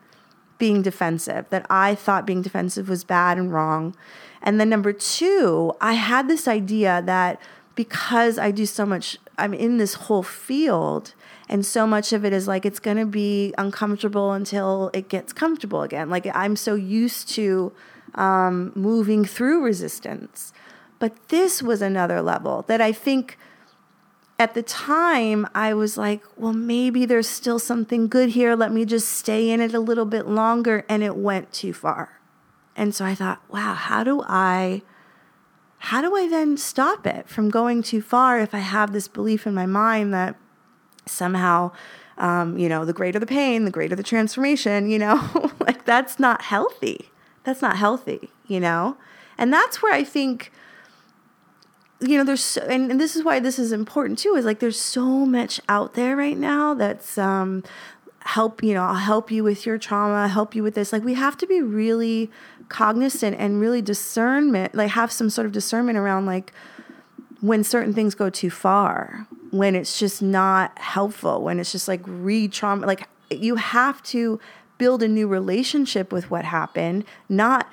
being 0.59 0.83
defensive, 0.83 1.47
that 1.51 1.67
I 1.69 1.95
thought 1.95 2.27
being 2.27 2.43
defensive 2.43 2.89
was 2.89 3.05
bad 3.05 3.39
and 3.39 3.53
wrong. 3.53 3.97
And 4.43 4.61
then 4.61 4.69
number 4.69 4.93
two, 4.93 5.73
I 5.81 5.95
had 5.95 6.29
this 6.29 6.47
idea 6.49 7.03
that 7.05 7.41
because 7.75 8.39
I 8.39 8.51
do 8.51 8.65
so 8.65 8.87
much, 8.87 9.19
I'm 9.37 9.53
in 9.53 9.77
this 9.77 9.95
whole 9.95 10.23
field, 10.23 11.15
and 11.49 11.65
so 11.65 11.87
much 11.87 12.13
of 12.13 12.25
it 12.25 12.33
is 12.33 12.49
like 12.49 12.65
it's 12.65 12.81
going 12.81 12.97
to 12.97 13.07
be 13.07 13.55
uncomfortable 13.59 14.33
until 14.33 14.91
it 14.93 15.09
gets 15.09 15.33
comfortable 15.33 15.83
again. 15.83 16.11
Like 16.11 16.27
I'm 16.35 16.57
so 16.57 16.75
used 16.75 17.29
to 17.31 17.73
um, 18.15 18.73
moving 18.75 19.25
through 19.25 19.63
resistance. 19.63 20.53
But 20.99 21.29
this 21.29 21.63
was 21.63 21.83
another 21.83 22.23
level 22.23 22.65
that 22.69 22.81
I 22.81 22.93
think 22.93 23.39
at 24.38 24.55
the 24.55 24.62
time, 24.62 25.47
I 25.55 25.73
was 25.73 25.97
like, 25.97 26.23
well, 26.37 26.52
maybe 26.52 27.07
there's 27.07 27.28
still 27.28 27.59
something 27.59 28.07
good 28.07 28.31
here. 28.31 28.54
Let 28.54 28.71
me 28.71 28.84
just 28.84 29.08
stay 29.08 29.50
in 29.50 29.61
it 29.61 29.73
a 29.73 29.80
little 29.80 30.04
bit 30.04 30.26
longer. 30.26 30.84
And 30.89 31.02
it 31.02 31.17
went 31.17 31.52
too 31.52 31.73
far. 31.73 32.21
And 32.76 32.95
so 32.95 33.04
I 33.04 33.15
thought, 33.15 33.41
wow, 33.49 33.75
how 33.75 34.04
do 34.04 34.23
I. 34.26 34.82
How 35.78 36.00
do 36.00 36.17
I 36.17 36.26
then 36.26 36.56
stop 36.56 37.06
it 37.06 37.28
from 37.28 37.50
going 37.50 37.82
too 37.82 38.00
far 38.00 38.41
if 38.41 38.54
I 38.54 38.58
have 38.58 38.93
this 38.93 39.08
belief 39.08 39.47
in 39.47 39.54
my 39.54 39.67
mind 39.67 40.13
that 40.15 40.34
somehow, 41.04 41.71
um, 42.17 42.58
you 42.58 42.69
know, 42.69 42.84
the 42.84 42.95
greater 42.95 43.19
the 43.19 43.26
pain, 43.26 43.67
the 43.67 43.71
greater 43.71 43.95
the 43.95 44.02
transformation, 44.02 44.91
you 44.91 44.99
know, 44.99 45.52
like 45.61 45.84
that's 45.84 46.19
not 46.19 46.43
healthy. 46.43 47.11
That's 47.45 47.63
not 47.63 47.76
healthy, 47.76 48.30
you 48.49 48.58
know? 48.58 48.97
And 49.39 49.52
that's 49.52 49.82
where 49.82 49.93
I 49.93 50.02
think 50.02 50.50
you 52.00 52.19
know 52.19 52.25
there's 52.25 52.45
so, 52.45 52.61
and, 52.63 52.91
and, 52.91 53.00
this 53.00 53.17
is 53.17 53.25
why 53.25 53.41
this 53.41 53.59
is 53.59 53.73
important 53.73 54.19
too 54.19 54.35
is 54.35 54.45
like 54.45 54.59
there's 54.59 54.80
so 54.80 55.04
much 55.04 55.61
out 55.69 55.95
there 55.95 56.17
right 56.17 56.37
now 56.37 56.75
that's 56.75 57.17
um 57.17 57.63
help 58.21 58.63
you 58.63 58.75
know 58.75 58.82
i'll 58.82 58.95
help 58.95 59.30
you 59.30 59.43
with 59.45 59.65
your 59.65 59.78
trauma 59.78 60.28
help 60.28 60.54
you 60.54 60.63
with 60.63 60.75
this. 60.75 60.93
Like 60.93 61.04
we 61.04 61.15
have 61.15 61.37
to 61.39 61.47
be 61.47 61.61
really 61.63 62.30
cognizant 62.69 63.37
and 63.39 63.61
really 63.61 63.80
discernment 63.80 64.75
like 64.75 64.91
have 64.91 65.13
some 65.13 65.30
sort 65.30 65.47
of 65.47 65.52
discernment 65.52 65.97
around 65.97 66.26
like 66.26 66.52
when 67.41 67.63
certain 67.63 67.95
things 67.95 68.15
go 68.15 68.28
too 68.28 68.50
far 68.50 69.26
when 69.50 69.76
it's 69.76 69.99
just 69.99 70.21
not 70.21 70.76
helpful 70.78 71.43
when 71.43 71.61
it's 71.61 71.71
just 71.71 71.87
like 71.87 72.00
re-trauma 72.04 72.85
like 72.85 73.09
you 73.30 73.54
have 73.56 74.02
to 74.02 74.41
build 74.78 75.02
a 75.02 75.09
new 75.09 75.28
relationship 75.28 76.13
with 76.13 76.28
what 76.28 76.45
happened 76.45 77.04
not 77.28 77.71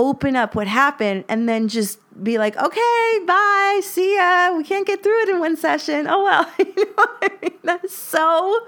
open 0.00 0.34
up 0.36 0.54
what 0.54 0.66
happened 0.66 1.24
and 1.28 1.48
then 1.48 1.68
just 1.68 1.98
be 2.22 2.38
like, 2.38 2.56
okay, 2.56 3.18
bye, 3.26 3.80
see 3.82 4.16
ya. 4.16 4.56
We 4.56 4.64
can't 4.64 4.86
get 4.86 5.02
through 5.02 5.22
it 5.22 5.28
in 5.28 5.38
one 5.38 5.56
session. 5.56 6.06
Oh 6.08 6.24
well, 6.24 6.50
you 6.58 6.74
know 6.74 7.06
I 7.22 7.30
mean? 7.42 7.58
That's 7.62 7.94
so 7.94 8.66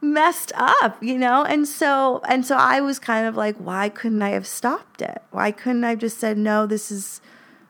messed 0.00 0.52
up, 0.56 1.02
you 1.02 1.16
know? 1.16 1.44
And 1.44 1.66
so 1.66 2.20
and 2.28 2.44
so 2.44 2.56
I 2.56 2.80
was 2.80 2.98
kind 2.98 3.26
of 3.26 3.36
like, 3.36 3.56
why 3.56 3.88
couldn't 3.88 4.22
I 4.22 4.30
have 4.30 4.46
stopped 4.46 5.00
it? 5.00 5.22
Why 5.30 5.52
couldn't 5.52 5.84
I 5.84 5.90
have 5.90 6.00
just 6.00 6.18
said, 6.18 6.36
no, 6.36 6.66
this 6.66 6.90
is 6.90 7.20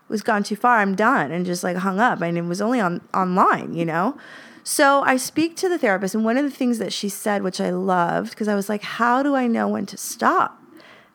was 0.09 0.23
gone 0.23 0.43
too 0.43 0.57
far, 0.57 0.79
I'm 0.79 0.95
done, 0.95 1.31
and 1.31 1.47
just 1.47 1.65
like 1.65 1.77
hung 1.77 2.01
up. 2.01 2.21
And 2.21 2.37
it 2.39 2.43
was 2.43 2.61
only 2.61 2.81
on 2.81 3.01
online, 3.13 3.75
you 3.75 3.85
know? 3.85 4.17
So 4.63 5.03
I 5.03 5.19
speak 5.19 5.57
to 5.59 5.69
the 5.69 5.79
therapist, 5.79 6.15
and 6.15 6.25
one 6.25 6.39
of 6.39 6.45
the 6.45 6.51
things 6.51 6.79
that 6.79 6.93
she 6.93 7.11
said, 7.11 7.43
which 7.43 7.61
I 7.61 7.71
loved, 7.71 8.31
because 8.31 8.49
I 8.49 8.55
was 8.55 8.69
like, 8.69 8.83
how 8.83 9.23
do 9.23 9.35
I 9.35 9.47
know 9.47 9.69
when 9.69 9.85
to 9.87 9.99
stop? 9.99 10.59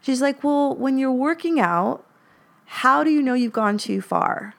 She's 0.01 0.21
like, 0.21 0.43
Well, 0.43 0.75
when 0.75 0.97
you're 0.97 1.11
working 1.11 1.59
out, 1.59 2.05
how 2.65 3.03
do 3.03 3.09
you 3.09 3.21
know 3.21 3.33
you've 3.33 3.53
gone 3.53 3.77
too 3.77 4.01
far? 4.01 4.55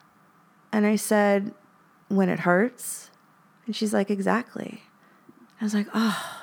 And 0.72 0.86
I 0.86 0.96
said, 0.96 1.54
When 2.08 2.28
it 2.28 2.40
hurts. 2.40 3.10
And 3.66 3.74
she's 3.74 3.92
like, 3.92 4.10
Exactly. 4.10 4.82
I 5.60 5.64
was 5.64 5.74
like, 5.74 5.88
Oh, 5.94 6.40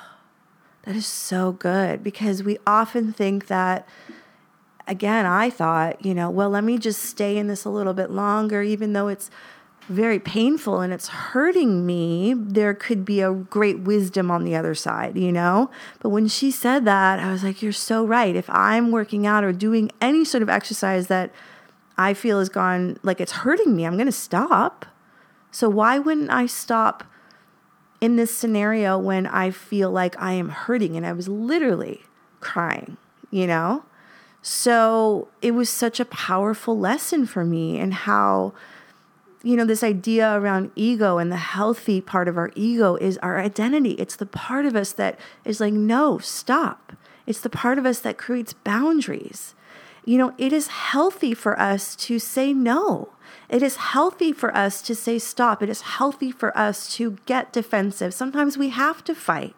that 0.82 0.96
is 0.96 1.06
so 1.06 1.52
good 1.52 2.02
because 2.02 2.42
we 2.42 2.58
often 2.66 3.12
think 3.12 3.46
that. 3.48 3.86
Again, 4.86 5.26
I 5.26 5.50
thought, 5.50 6.02
you 6.02 6.14
know, 6.14 6.30
well, 6.30 6.48
let 6.48 6.64
me 6.64 6.78
just 6.78 7.02
stay 7.02 7.36
in 7.36 7.46
this 7.46 7.66
a 7.66 7.68
little 7.68 7.92
bit 7.92 8.10
longer, 8.10 8.62
even 8.62 8.94
though 8.94 9.08
it's 9.08 9.30
very 9.88 10.18
painful 10.18 10.80
and 10.80 10.92
it's 10.92 11.08
hurting 11.08 11.86
me, 11.86 12.34
there 12.36 12.74
could 12.74 13.04
be 13.04 13.20
a 13.20 13.32
great 13.32 13.80
wisdom 13.80 14.30
on 14.30 14.44
the 14.44 14.54
other 14.54 14.74
side, 14.74 15.16
you 15.16 15.32
know? 15.32 15.70
But 16.00 16.10
when 16.10 16.28
she 16.28 16.50
said 16.50 16.84
that, 16.84 17.18
I 17.18 17.32
was 17.32 17.42
like, 17.42 17.62
you're 17.62 17.72
so 17.72 18.04
right. 18.04 18.36
If 18.36 18.48
I'm 18.50 18.90
working 18.90 19.26
out 19.26 19.44
or 19.44 19.52
doing 19.52 19.90
any 20.00 20.24
sort 20.24 20.42
of 20.42 20.50
exercise 20.50 21.06
that 21.08 21.32
I 21.96 22.14
feel 22.14 22.38
has 22.38 22.48
gone 22.48 22.98
like 23.02 23.20
it's 23.20 23.32
hurting 23.32 23.74
me, 23.74 23.86
I'm 23.86 23.96
going 23.96 24.06
to 24.06 24.12
stop. 24.12 24.84
So 25.50 25.68
why 25.68 25.98
wouldn't 25.98 26.30
I 26.30 26.46
stop 26.46 27.04
in 28.00 28.16
this 28.16 28.34
scenario 28.34 28.98
when 28.98 29.26
I 29.26 29.50
feel 29.50 29.90
like 29.90 30.20
I 30.20 30.32
am 30.32 30.50
hurting 30.50 30.96
and 30.96 31.06
I 31.06 31.12
was 31.12 31.28
literally 31.28 32.02
crying, 32.40 32.98
you 33.30 33.46
know? 33.46 33.84
So 34.42 35.28
it 35.42 35.52
was 35.52 35.68
such 35.68 35.98
a 35.98 36.04
powerful 36.04 36.78
lesson 36.78 37.26
for 37.26 37.44
me 37.44 37.78
and 37.78 37.92
how 37.92 38.52
you 39.48 39.56
know, 39.56 39.64
this 39.64 39.82
idea 39.82 40.38
around 40.38 40.70
ego 40.76 41.16
and 41.16 41.32
the 41.32 41.36
healthy 41.36 42.02
part 42.02 42.28
of 42.28 42.36
our 42.36 42.50
ego 42.54 42.96
is 42.96 43.16
our 43.22 43.40
identity. 43.40 43.92
It's 43.92 44.14
the 44.14 44.26
part 44.26 44.66
of 44.66 44.76
us 44.76 44.92
that 44.92 45.18
is 45.42 45.58
like, 45.58 45.72
no, 45.72 46.18
stop. 46.18 46.92
It's 47.24 47.40
the 47.40 47.48
part 47.48 47.78
of 47.78 47.86
us 47.86 47.98
that 48.00 48.18
creates 48.18 48.52
boundaries. 48.52 49.54
You 50.04 50.18
know, 50.18 50.34
it 50.36 50.52
is 50.52 50.66
healthy 50.66 51.32
for 51.32 51.58
us 51.58 51.96
to 51.96 52.18
say 52.18 52.52
no. 52.52 53.14
It 53.48 53.62
is 53.62 53.76
healthy 53.76 54.34
for 54.34 54.54
us 54.54 54.82
to 54.82 54.94
say 54.94 55.18
stop. 55.18 55.62
It 55.62 55.70
is 55.70 55.80
healthy 55.80 56.30
for 56.30 56.56
us 56.56 56.94
to 56.96 57.16
get 57.24 57.50
defensive. 57.50 58.12
Sometimes 58.12 58.58
we 58.58 58.68
have 58.68 59.02
to 59.04 59.14
fight. 59.14 59.56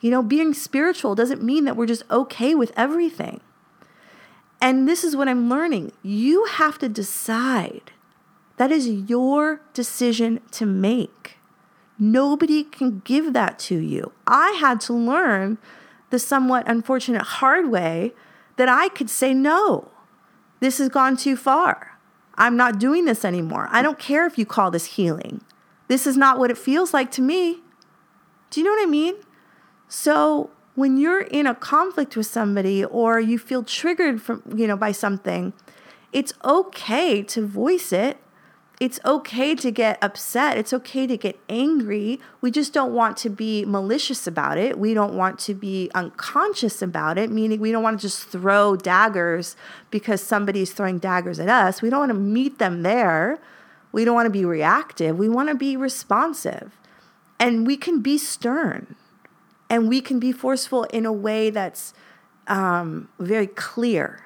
You 0.00 0.12
know, 0.12 0.22
being 0.22 0.54
spiritual 0.54 1.14
doesn't 1.14 1.42
mean 1.42 1.64
that 1.64 1.76
we're 1.76 1.84
just 1.84 2.10
okay 2.10 2.54
with 2.54 2.72
everything. 2.74 3.42
And 4.62 4.88
this 4.88 5.04
is 5.04 5.14
what 5.14 5.28
I'm 5.28 5.50
learning. 5.50 5.92
You 6.02 6.46
have 6.46 6.78
to 6.78 6.88
decide. 6.88 7.90
That 8.56 8.70
is 8.70 8.88
your 8.88 9.60
decision 9.72 10.40
to 10.52 10.66
make. 10.66 11.38
Nobody 11.98 12.64
can 12.64 13.02
give 13.04 13.32
that 13.32 13.58
to 13.60 13.76
you. 13.76 14.12
I 14.26 14.56
had 14.60 14.80
to 14.82 14.92
learn 14.92 15.58
the 16.10 16.18
somewhat 16.18 16.68
unfortunate 16.68 17.22
hard 17.22 17.70
way 17.70 18.12
that 18.56 18.68
I 18.68 18.88
could 18.88 19.10
say, 19.10 19.34
no, 19.34 19.90
this 20.60 20.78
has 20.78 20.88
gone 20.88 21.16
too 21.16 21.36
far. 21.36 21.98
I'm 22.36 22.56
not 22.56 22.78
doing 22.78 23.04
this 23.04 23.24
anymore. 23.24 23.68
I 23.70 23.82
don't 23.82 23.98
care 23.98 24.26
if 24.26 24.38
you 24.38 24.46
call 24.46 24.70
this 24.70 24.96
healing. 24.96 25.40
This 25.88 26.06
is 26.06 26.16
not 26.16 26.38
what 26.38 26.50
it 26.50 26.58
feels 26.58 26.94
like 26.94 27.10
to 27.12 27.22
me. 27.22 27.60
Do 28.50 28.60
you 28.60 28.64
know 28.64 28.72
what 28.72 28.82
I 28.82 28.90
mean? 28.90 29.16
So 29.88 30.50
when 30.74 30.96
you're 30.96 31.20
in 31.20 31.46
a 31.46 31.54
conflict 31.54 32.16
with 32.16 32.26
somebody 32.26 32.84
or 32.84 33.20
you 33.20 33.38
feel 33.38 33.62
triggered 33.62 34.20
from, 34.22 34.42
you 34.56 34.66
know, 34.66 34.76
by 34.76 34.92
something, 34.92 35.52
it's 36.12 36.32
okay 36.44 37.22
to 37.22 37.46
voice 37.46 37.92
it. 37.92 38.18
It's 38.84 39.00
okay 39.02 39.54
to 39.54 39.70
get 39.70 39.96
upset. 40.02 40.58
It's 40.58 40.74
okay 40.74 41.06
to 41.06 41.16
get 41.16 41.40
angry. 41.48 42.20
We 42.42 42.50
just 42.50 42.74
don't 42.74 42.92
want 42.92 43.16
to 43.16 43.30
be 43.30 43.64
malicious 43.64 44.26
about 44.26 44.58
it. 44.58 44.78
We 44.78 44.92
don't 44.92 45.14
want 45.14 45.38
to 45.38 45.54
be 45.54 45.90
unconscious 45.94 46.82
about 46.82 47.16
it, 47.16 47.30
meaning 47.30 47.60
we 47.60 47.72
don't 47.72 47.82
want 47.82 47.98
to 47.98 48.02
just 48.06 48.28
throw 48.28 48.76
daggers 48.76 49.56
because 49.90 50.22
somebody's 50.22 50.74
throwing 50.74 50.98
daggers 50.98 51.40
at 51.40 51.48
us. 51.48 51.80
We 51.80 51.88
don't 51.88 52.00
want 52.00 52.10
to 52.10 52.18
meet 52.18 52.58
them 52.58 52.82
there. 52.82 53.38
We 53.92 54.04
don't 54.04 54.14
want 54.14 54.26
to 54.26 54.30
be 54.30 54.44
reactive. 54.44 55.16
We 55.16 55.30
want 55.30 55.48
to 55.48 55.54
be 55.54 55.78
responsive. 55.78 56.76
And 57.40 57.66
we 57.66 57.78
can 57.78 58.02
be 58.02 58.18
stern 58.18 58.96
and 59.70 59.88
we 59.88 60.02
can 60.02 60.20
be 60.20 60.30
forceful 60.30 60.84
in 60.92 61.06
a 61.06 61.12
way 61.12 61.48
that's 61.48 61.94
um, 62.48 63.08
very 63.18 63.46
clear. 63.46 64.20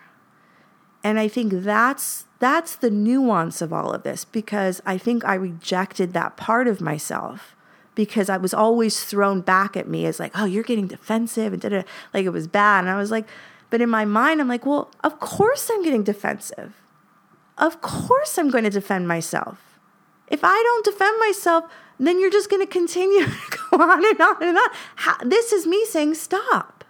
And 1.08 1.18
I 1.18 1.26
think 1.26 1.54
that's 1.54 2.26
that's 2.38 2.76
the 2.76 2.90
nuance 2.90 3.62
of 3.62 3.72
all 3.72 3.94
of 3.94 4.02
this 4.02 4.26
because 4.26 4.82
I 4.84 4.98
think 4.98 5.24
I 5.24 5.36
rejected 5.36 6.12
that 6.12 6.36
part 6.36 6.68
of 6.68 6.82
myself 6.82 7.56
because 7.94 8.28
I 8.28 8.36
was 8.36 8.52
always 8.52 9.02
thrown 9.02 9.40
back 9.40 9.74
at 9.74 9.88
me 9.88 10.04
as 10.04 10.20
like, 10.20 10.32
oh, 10.34 10.44
you're 10.44 10.62
getting 10.62 10.86
defensive 10.86 11.54
and 11.54 11.62
da 11.62 11.82
like 12.12 12.26
it 12.26 12.28
was 12.28 12.46
bad. 12.46 12.80
And 12.80 12.90
I 12.90 12.98
was 12.98 13.10
like, 13.10 13.26
but 13.70 13.80
in 13.80 13.88
my 13.88 14.04
mind, 14.04 14.38
I'm 14.38 14.48
like, 14.48 14.66
well, 14.66 14.90
of 15.02 15.18
course 15.18 15.70
I'm 15.72 15.82
getting 15.82 16.02
defensive. 16.02 16.74
Of 17.56 17.80
course 17.80 18.36
I'm 18.36 18.50
going 18.50 18.64
to 18.64 18.70
defend 18.70 19.08
myself. 19.08 19.78
If 20.26 20.40
I 20.42 20.62
don't 20.62 20.84
defend 20.84 21.18
myself, 21.20 21.64
then 21.98 22.20
you're 22.20 22.30
just 22.30 22.50
going 22.50 22.60
to 22.60 22.70
continue 22.70 23.24
to 23.24 23.58
go 23.70 23.82
on 23.82 24.04
and 24.04 24.20
on 24.20 24.42
and 24.42 24.58
on. 24.58 24.68
How, 24.96 25.16
this 25.24 25.54
is 25.54 25.66
me 25.66 25.86
saying 25.86 26.16
stop. 26.16 26.84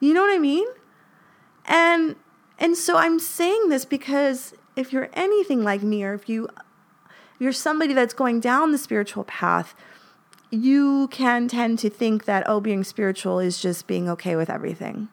You 0.00 0.14
know 0.14 0.22
what 0.22 0.34
I 0.34 0.38
mean? 0.38 0.66
And 1.66 2.16
and 2.64 2.78
so 2.78 2.96
I'm 2.96 3.18
saying 3.18 3.68
this 3.68 3.84
because 3.84 4.54
if 4.74 4.90
you're 4.90 5.10
anything 5.12 5.62
like 5.62 5.82
me 5.82 6.02
or 6.02 6.14
if 6.14 6.30
you 6.30 6.48
you're 7.38 7.52
somebody 7.52 7.92
that's 7.92 8.14
going 8.14 8.40
down 8.40 8.72
the 8.72 8.78
spiritual 8.78 9.24
path, 9.24 9.74
you 10.48 11.08
can 11.08 11.46
tend 11.46 11.78
to 11.80 11.90
think 11.90 12.24
that 12.24 12.42
oh 12.48 12.60
being 12.60 12.82
spiritual 12.82 13.38
is 13.38 13.60
just 13.60 13.86
being 13.86 14.08
okay 14.08 14.34
with 14.34 14.48
everything 14.48 15.08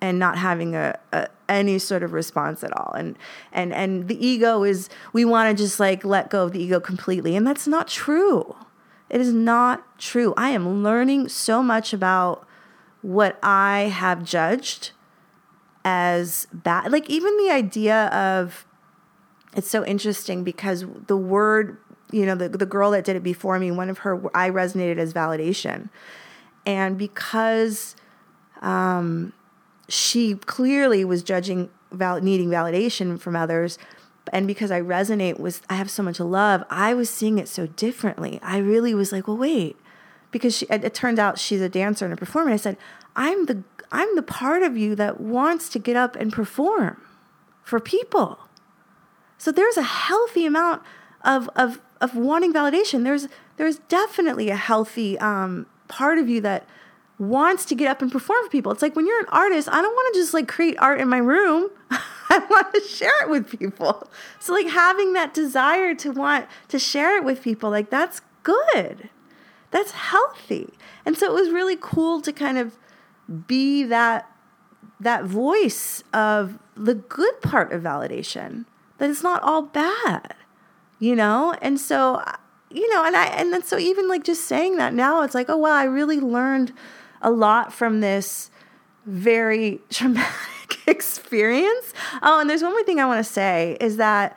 and 0.00 0.18
not 0.18 0.38
having 0.38 0.74
a, 0.74 0.98
a, 1.12 1.28
any 1.46 1.78
sort 1.78 2.02
of 2.02 2.14
response 2.14 2.64
at 2.64 2.74
all. 2.74 2.94
And 2.94 3.18
and 3.52 3.74
and 3.74 4.08
the 4.08 4.26
ego 4.26 4.64
is 4.64 4.88
we 5.12 5.26
want 5.26 5.54
to 5.54 5.62
just 5.62 5.78
like 5.78 6.06
let 6.06 6.30
go 6.30 6.44
of 6.44 6.52
the 6.52 6.62
ego 6.62 6.80
completely. 6.80 7.36
And 7.36 7.46
that's 7.46 7.66
not 7.66 7.88
true. 7.88 8.56
It 9.10 9.20
is 9.20 9.34
not 9.34 9.98
true. 9.98 10.32
I 10.38 10.52
am 10.52 10.82
learning 10.82 11.28
so 11.28 11.62
much 11.62 11.92
about 11.92 12.46
what 13.02 13.38
i 13.42 13.92
have 13.92 14.24
judged 14.24 14.90
as 15.84 16.46
bad 16.52 16.90
like 16.92 17.08
even 17.08 17.36
the 17.38 17.50
idea 17.50 18.06
of 18.06 18.66
it's 19.54 19.68
so 19.68 19.84
interesting 19.84 20.44
because 20.44 20.84
the 21.06 21.16
word 21.16 21.78
you 22.10 22.24
know 22.24 22.34
the, 22.34 22.48
the 22.48 22.66
girl 22.66 22.90
that 22.90 23.04
did 23.04 23.16
it 23.16 23.22
before 23.22 23.58
me 23.58 23.70
one 23.70 23.88
of 23.88 23.98
her 23.98 24.20
i 24.36 24.48
resonated 24.48 24.98
as 24.98 25.12
validation. 25.12 25.88
And 26.66 26.98
because 26.98 27.96
um 28.60 29.32
she 29.88 30.34
clearly 30.34 31.04
was 31.04 31.22
judging 31.22 31.70
val- 31.92 32.20
needing 32.20 32.48
validation 32.48 33.18
from 33.18 33.36
others 33.36 33.78
and 34.32 34.46
because 34.46 34.70
i 34.70 34.80
resonate 34.80 35.38
with 35.38 35.62
i 35.70 35.74
have 35.74 35.90
so 35.90 36.02
much 36.02 36.20
love 36.20 36.64
i 36.70 36.92
was 36.92 37.08
seeing 37.08 37.38
it 37.38 37.48
so 37.48 37.66
differently. 37.66 38.38
I 38.42 38.58
really 38.58 38.94
was 38.94 39.12
like 39.12 39.26
well 39.28 39.36
wait. 39.36 39.76
Because 40.30 40.54
she, 40.54 40.66
it, 40.66 40.84
it 40.84 40.92
turned 40.92 41.18
out 41.18 41.38
she's 41.38 41.62
a 41.62 41.70
dancer 41.70 42.04
and 42.04 42.12
a 42.12 42.16
performer. 42.16 42.50
I 42.50 42.56
said 42.56 42.76
i'm 43.16 43.46
the 43.46 43.62
i'm 43.92 44.14
the 44.16 44.22
part 44.22 44.62
of 44.62 44.76
you 44.76 44.94
that 44.94 45.20
wants 45.20 45.68
to 45.68 45.78
get 45.78 45.96
up 45.96 46.16
and 46.16 46.32
perform 46.32 47.00
for 47.62 47.80
people 47.80 48.38
so 49.36 49.52
there's 49.52 49.76
a 49.76 49.82
healthy 49.82 50.46
amount 50.46 50.82
of 51.24 51.48
of 51.56 51.80
of 52.00 52.14
wanting 52.14 52.52
validation 52.52 53.04
there's 53.04 53.28
there's 53.58 53.78
definitely 53.88 54.50
a 54.50 54.56
healthy 54.56 55.18
um, 55.18 55.66
part 55.88 56.18
of 56.18 56.28
you 56.28 56.40
that 56.40 56.66
wants 57.18 57.64
to 57.66 57.74
get 57.74 57.88
up 57.88 58.00
and 58.00 58.10
perform 58.10 58.44
for 58.44 58.50
people. 58.50 58.72
It's 58.72 58.82
like 58.82 58.96
when 58.96 59.06
you're 59.06 59.20
an 59.20 59.26
artist, 59.30 59.68
I 59.68 59.82
don't 59.82 59.92
want 59.92 60.14
to 60.14 60.20
just 60.20 60.32
like 60.32 60.48
create 60.48 60.76
art 60.78 61.00
in 61.00 61.08
my 61.08 61.18
room. 61.18 61.70
I 61.90 62.38
want 62.38 62.72
to 62.74 62.80
share 62.82 63.22
it 63.22 63.28
with 63.28 63.50
people. 63.58 64.08
So 64.38 64.52
like 64.52 64.68
having 64.68 65.12
that 65.14 65.34
desire 65.34 65.94
to 65.96 66.12
want 66.12 66.46
to 66.68 66.78
share 66.78 67.16
it 67.16 67.24
with 67.24 67.42
people, 67.42 67.70
like 67.70 67.90
that's 67.90 68.20
good. 68.44 69.10
That's 69.70 69.90
healthy. 69.90 70.72
And 71.04 71.18
so 71.18 71.26
it 71.26 71.34
was 71.34 71.50
really 71.50 71.76
cool 71.78 72.20
to 72.22 72.32
kind 72.32 72.58
of 72.58 72.78
be 73.46 73.84
that 73.84 74.30
that 75.00 75.24
voice 75.24 76.02
of 76.12 76.58
the 76.74 76.94
good 76.94 77.40
part 77.40 77.72
of 77.72 77.82
validation. 77.82 78.64
That 78.98 79.10
it's 79.10 79.22
not 79.22 79.42
all 79.42 79.62
bad. 79.62 80.34
You 80.98 81.14
know? 81.14 81.54
And 81.62 81.78
so 81.80 82.22
you 82.70 82.92
know, 82.92 83.04
and 83.04 83.16
I 83.16 83.26
and 83.26 83.52
then 83.52 83.62
so 83.62 83.78
even 83.78 84.08
like 84.08 84.24
just 84.24 84.44
saying 84.44 84.76
that 84.76 84.92
now 84.92 85.22
it's 85.22 85.34
like, 85.34 85.48
oh 85.48 85.56
wow, 85.56 85.74
I 85.74 85.84
really 85.84 86.20
learned 86.20 86.72
a 87.22 87.30
lot 87.30 87.72
from 87.72 88.00
this 88.00 88.50
very 89.06 89.80
traumatic 89.90 90.78
experience. 90.86 91.94
Oh, 92.22 92.40
and 92.40 92.48
there's 92.48 92.62
one 92.62 92.72
more 92.72 92.82
thing 92.84 93.00
I 93.00 93.06
want 93.06 93.24
to 93.24 93.32
say 93.32 93.76
is 93.80 93.96
that 93.96 94.36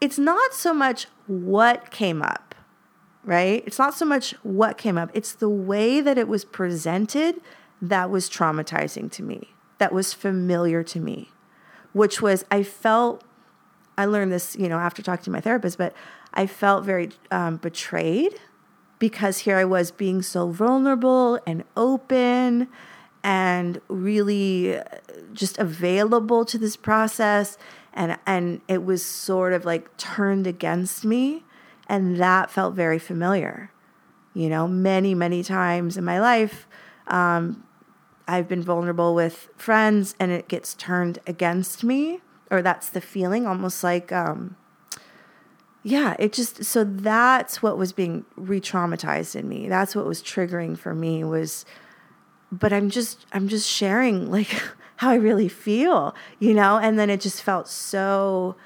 it's 0.00 0.18
not 0.18 0.52
so 0.52 0.72
much 0.72 1.06
what 1.26 1.90
came 1.90 2.22
up, 2.22 2.54
right? 3.24 3.62
It's 3.66 3.78
not 3.78 3.94
so 3.94 4.04
much 4.04 4.32
what 4.42 4.78
came 4.78 4.98
up, 4.98 5.10
it's 5.14 5.32
the 5.32 5.48
way 5.48 6.00
that 6.00 6.18
it 6.18 6.28
was 6.28 6.44
presented 6.44 7.40
that 7.80 8.10
was 8.10 8.28
traumatizing 8.28 9.10
to 9.12 9.22
me, 9.22 9.50
that 9.78 9.92
was 9.92 10.12
familiar 10.12 10.82
to 10.84 11.00
me, 11.00 11.30
which 11.92 12.22
was 12.22 12.44
I 12.50 12.62
felt, 12.62 13.22
I 13.98 14.06
learned 14.06 14.32
this, 14.32 14.56
you 14.56 14.68
know, 14.68 14.78
after 14.78 15.02
talking 15.02 15.24
to 15.24 15.30
my 15.30 15.40
therapist, 15.40 15.78
but 15.78 15.94
I 16.34 16.46
felt 16.46 16.84
very 16.84 17.10
um, 17.30 17.56
betrayed 17.56 18.40
because 18.98 19.38
here 19.38 19.56
I 19.56 19.64
was 19.64 19.90
being 19.90 20.22
so 20.22 20.48
vulnerable 20.48 21.38
and 21.46 21.64
open 21.76 22.68
and 23.22 23.80
really 23.88 24.80
just 25.32 25.58
available 25.58 26.44
to 26.46 26.58
this 26.58 26.76
process. 26.76 27.58
And 27.92 28.18
and 28.26 28.60
it 28.68 28.84
was 28.84 29.04
sort 29.04 29.52
of 29.52 29.64
like 29.64 29.96
turned 29.96 30.46
against 30.46 31.04
me. 31.04 31.44
And 31.88 32.18
that 32.18 32.50
felt 32.50 32.74
very 32.74 32.98
familiar 32.98 33.70
you 34.36 34.50
know 34.50 34.68
many 34.68 35.14
many 35.14 35.42
times 35.42 35.96
in 35.96 36.04
my 36.04 36.20
life 36.20 36.68
um, 37.08 37.64
i've 38.28 38.48
been 38.48 38.62
vulnerable 38.62 39.14
with 39.14 39.48
friends 39.56 40.14
and 40.18 40.30
it 40.30 40.48
gets 40.48 40.74
turned 40.74 41.18
against 41.26 41.84
me 41.84 42.20
or 42.50 42.62
that's 42.62 42.88
the 42.88 43.00
feeling 43.00 43.46
almost 43.46 43.82
like 43.82 44.12
um, 44.12 44.56
yeah, 45.86 46.16
it 46.18 46.32
just 46.32 46.64
so 46.64 46.82
that's 46.82 47.62
what 47.62 47.78
was 47.78 47.92
being 47.92 48.24
re-traumatized 48.34 49.36
in 49.36 49.48
me. 49.48 49.68
That's 49.68 49.94
what 49.94 50.04
was 50.04 50.20
triggering 50.20 50.76
for 50.76 50.92
me 50.92 51.22
was 51.22 51.64
but 52.50 52.72
I'm 52.72 52.90
just 52.90 53.24
I'm 53.32 53.46
just 53.46 53.68
sharing 53.70 54.28
like 54.32 54.48
how 54.96 55.10
I 55.10 55.14
really 55.14 55.48
feel, 55.48 56.12
you 56.40 56.54
know? 56.54 56.78
And 56.78 56.98
then 56.98 57.08
it 57.08 57.20
just 57.20 57.40
felt 57.40 57.68
so 57.68 58.56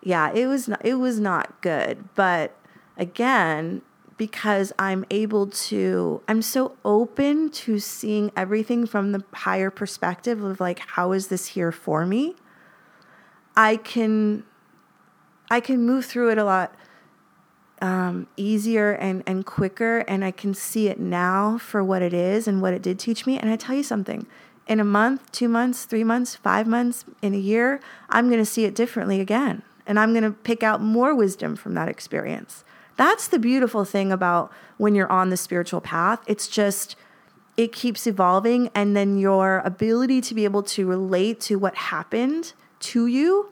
yeah, 0.00 0.30
it 0.32 0.46
was 0.46 0.68
not 0.68 0.80
it 0.84 0.94
was 0.94 1.18
not 1.18 1.60
good. 1.60 2.08
But 2.14 2.56
again, 2.96 3.82
because 4.20 4.70
I'm 4.78 5.06
able 5.10 5.46
to 5.46 6.20
I'm 6.28 6.42
so 6.42 6.76
open 6.84 7.48
to 7.52 7.78
seeing 7.78 8.30
everything 8.36 8.84
from 8.84 9.12
the 9.12 9.24
higher 9.32 9.70
perspective 9.70 10.44
of 10.44 10.60
like 10.60 10.80
how 10.80 11.12
is 11.12 11.28
this 11.28 11.46
here 11.46 11.72
for 11.72 12.04
me? 12.04 12.36
I 13.56 13.76
can 13.76 14.44
I 15.50 15.60
can 15.60 15.86
move 15.86 16.04
through 16.04 16.32
it 16.32 16.36
a 16.36 16.44
lot 16.44 16.74
um, 17.80 18.26
easier 18.36 18.92
and, 18.92 19.22
and 19.26 19.46
quicker, 19.46 20.00
and 20.00 20.22
I 20.22 20.32
can 20.32 20.52
see 20.52 20.88
it 20.88 21.00
now 21.00 21.56
for 21.56 21.82
what 21.82 22.02
it 22.02 22.12
is 22.12 22.46
and 22.46 22.60
what 22.60 22.74
it 22.74 22.82
did 22.82 22.98
teach 22.98 23.24
me. 23.24 23.38
And 23.38 23.48
I 23.48 23.56
tell 23.56 23.74
you 23.74 23.82
something 23.82 24.26
in 24.66 24.80
a 24.80 24.84
month, 24.84 25.32
two 25.32 25.48
months, 25.48 25.86
three 25.86 26.04
months, 26.04 26.36
five 26.36 26.66
months, 26.66 27.06
in 27.22 27.32
a 27.32 27.38
year, 27.38 27.80
I'm 28.10 28.26
going 28.28 28.38
to 28.38 28.44
see 28.44 28.66
it 28.66 28.74
differently 28.74 29.18
again. 29.18 29.62
And 29.86 29.98
I'm 29.98 30.12
going 30.12 30.24
to 30.24 30.30
pick 30.30 30.62
out 30.62 30.82
more 30.82 31.14
wisdom 31.14 31.56
from 31.56 31.72
that 31.72 31.88
experience. 31.88 32.64
That's 33.00 33.28
the 33.28 33.38
beautiful 33.38 33.86
thing 33.86 34.12
about 34.12 34.52
when 34.76 34.94
you're 34.94 35.10
on 35.10 35.30
the 35.30 35.36
spiritual 35.38 35.80
path. 35.80 36.20
It's 36.26 36.46
just, 36.46 36.96
it 37.56 37.72
keeps 37.72 38.06
evolving 38.06 38.68
and 38.74 38.94
then 38.94 39.16
your 39.16 39.60
ability 39.64 40.20
to 40.20 40.34
be 40.34 40.44
able 40.44 40.62
to 40.64 40.86
relate 40.86 41.40
to 41.48 41.56
what 41.56 41.74
happened 41.74 42.52
to 42.80 43.06
you 43.06 43.48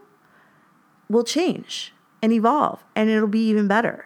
will 1.09 1.25
change 1.25 1.95
and 2.21 2.31
evolve 2.31 2.85
and 2.95 3.09
it'll 3.09 3.27
be 3.27 3.49
even 3.49 3.67
better 3.67 4.05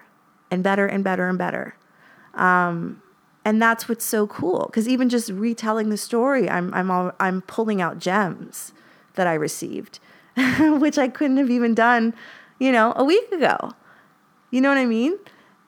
and 0.49 0.63
better 0.63 0.87
and 0.87 1.03
better 1.03 1.27
and 1.27 1.39
better. 1.39 1.75
Um, 2.35 3.03
and 3.45 3.61
that's 3.61 3.89
what's 3.89 4.05
so 4.05 4.29
cool 4.29 4.67
because 4.67 4.87
even 4.87 5.09
just 5.09 5.29
retelling 5.29 5.89
the 5.89 5.97
story 5.97 6.49
i'm 6.49 6.73
i'm 6.75 6.93
all, 6.93 7.11
i'm 7.19 7.43
pulling 7.43 7.83
out 7.83 7.99
gems 7.99 8.73
that 9.15 9.27
i 9.27 9.35
received 9.35 9.99
which 10.61 10.97
i 10.97 11.09
couldn't 11.09 11.39
have 11.39 11.51
even 11.51 11.75
done 11.75 12.15
you 12.61 12.71
know 12.71 12.93
a 12.95 13.03
week 13.03 13.33
ago. 13.33 13.73
You 14.53 14.61
know 14.61 14.69
what 14.69 14.79
i 14.79 14.87
mean 14.87 15.19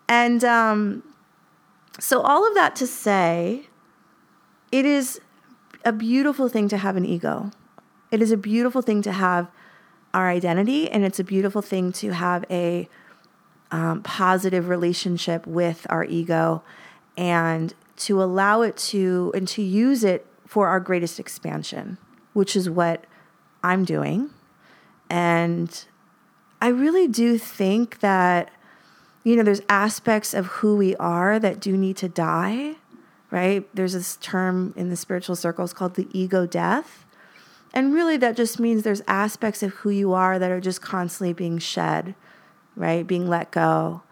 and 0.08 0.44
um, 0.44 1.02
so 1.98 2.20
all 2.20 2.46
of 2.46 2.54
that 2.54 2.76
to 2.76 2.86
say 2.86 3.68
it 4.72 4.84
is 4.84 5.20
a 5.84 5.92
beautiful 5.92 6.48
thing 6.48 6.68
to 6.68 6.76
have 6.76 6.96
an 6.96 7.04
ego. 7.04 7.50
It 8.10 8.22
is 8.22 8.30
a 8.30 8.36
beautiful 8.36 8.82
thing 8.82 9.02
to 9.02 9.12
have 9.12 9.50
our 10.12 10.28
identity, 10.28 10.90
and 10.90 11.04
it's 11.04 11.18
a 11.18 11.24
beautiful 11.24 11.62
thing 11.62 11.92
to 11.92 12.12
have 12.12 12.44
a 12.50 12.88
um, 13.70 14.02
positive 14.02 14.68
relationship 14.68 15.46
with 15.46 15.86
our 15.90 16.04
ego 16.04 16.62
and 17.16 17.74
to 17.96 18.22
allow 18.22 18.62
it 18.62 18.76
to 18.76 19.32
and 19.34 19.48
to 19.48 19.62
use 19.62 20.04
it 20.04 20.26
for 20.46 20.68
our 20.68 20.80
greatest 20.80 21.18
expansion, 21.18 21.98
which 22.32 22.54
is 22.54 22.70
what 22.70 23.04
I'm 23.62 23.84
doing. 23.84 24.30
And 25.10 25.84
I 26.60 26.68
really 26.68 27.08
do 27.08 27.38
think 27.38 28.00
that, 28.00 28.50
you 29.24 29.36
know, 29.36 29.42
there's 29.42 29.62
aspects 29.68 30.34
of 30.34 30.46
who 30.46 30.76
we 30.76 30.94
are 30.96 31.38
that 31.38 31.58
do 31.58 31.76
need 31.76 31.96
to 31.96 32.08
die 32.08 32.76
right? 33.34 33.68
There's 33.74 33.94
this 33.94 34.16
term 34.18 34.72
in 34.76 34.90
the 34.90 34.96
spiritual 34.96 35.34
circles 35.34 35.72
called 35.72 35.96
the 35.96 36.06
ego 36.12 36.46
death. 36.46 37.04
And 37.72 37.92
really, 37.92 38.16
that 38.18 38.36
just 38.36 38.60
means 38.60 38.84
there's 38.84 39.02
aspects 39.08 39.60
of 39.64 39.72
who 39.72 39.90
you 39.90 40.12
are 40.12 40.38
that 40.38 40.52
are 40.52 40.60
just 40.60 40.80
constantly 40.80 41.32
being 41.32 41.58
shed, 41.58 42.14
right? 42.76 43.04
Being 43.04 43.28
let 43.28 43.50
go. 43.50 44.02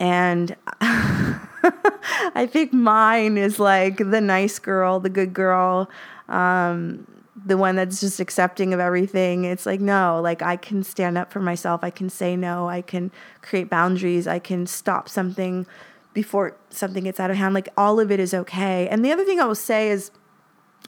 And 0.00 0.56
I 0.80 2.48
think 2.50 2.72
mine 2.72 3.38
is 3.38 3.60
like 3.60 3.98
the 3.98 4.20
nice 4.20 4.58
girl, 4.58 4.98
the 4.98 5.08
good 5.08 5.32
girl, 5.32 5.88
um, 6.28 7.06
the 7.44 7.56
one 7.56 7.76
that's 7.76 8.00
just 8.00 8.20
accepting 8.20 8.72
of 8.72 8.80
everything. 8.80 9.44
It's 9.44 9.66
like, 9.66 9.80
no, 9.80 10.20
like 10.22 10.42
I 10.42 10.56
can 10.56 10.82
stand 10.82 11.18
up 11.18 11.32
for 11.32 11.40
myself. 11.40 11.82
I 11.82 11.90
can 11.90 12.08
say 12.08 12.36
no. 12.36 12.68
I 12.68 12.82
can 12.82 13.10
create 13.40 13.68
boundaries. 13.68 14.26
I 14.26 14.38
can 14.38 14.66
stop 14.66 15.08
something 15.08 15.66
before 16.14 16.56
something 16.70 17.04
gets 17.04 17.18
out 17.18 17.30
of 17.30 17.36
hand. 17.36 17.54
Like 17.54 17.68
all 17.76 17.98
of 17.98 18.10
it 18.10 18.20
is 18.20 18.34
okay. 18.34 18.88
And 18.88 19.04
the 19.04 19.12
other 19.12 19.24
thing 19.24 19.40
I 19.40 19.44
will 19.44 19.54
say 19.54 19.90
is, 19.90 20.10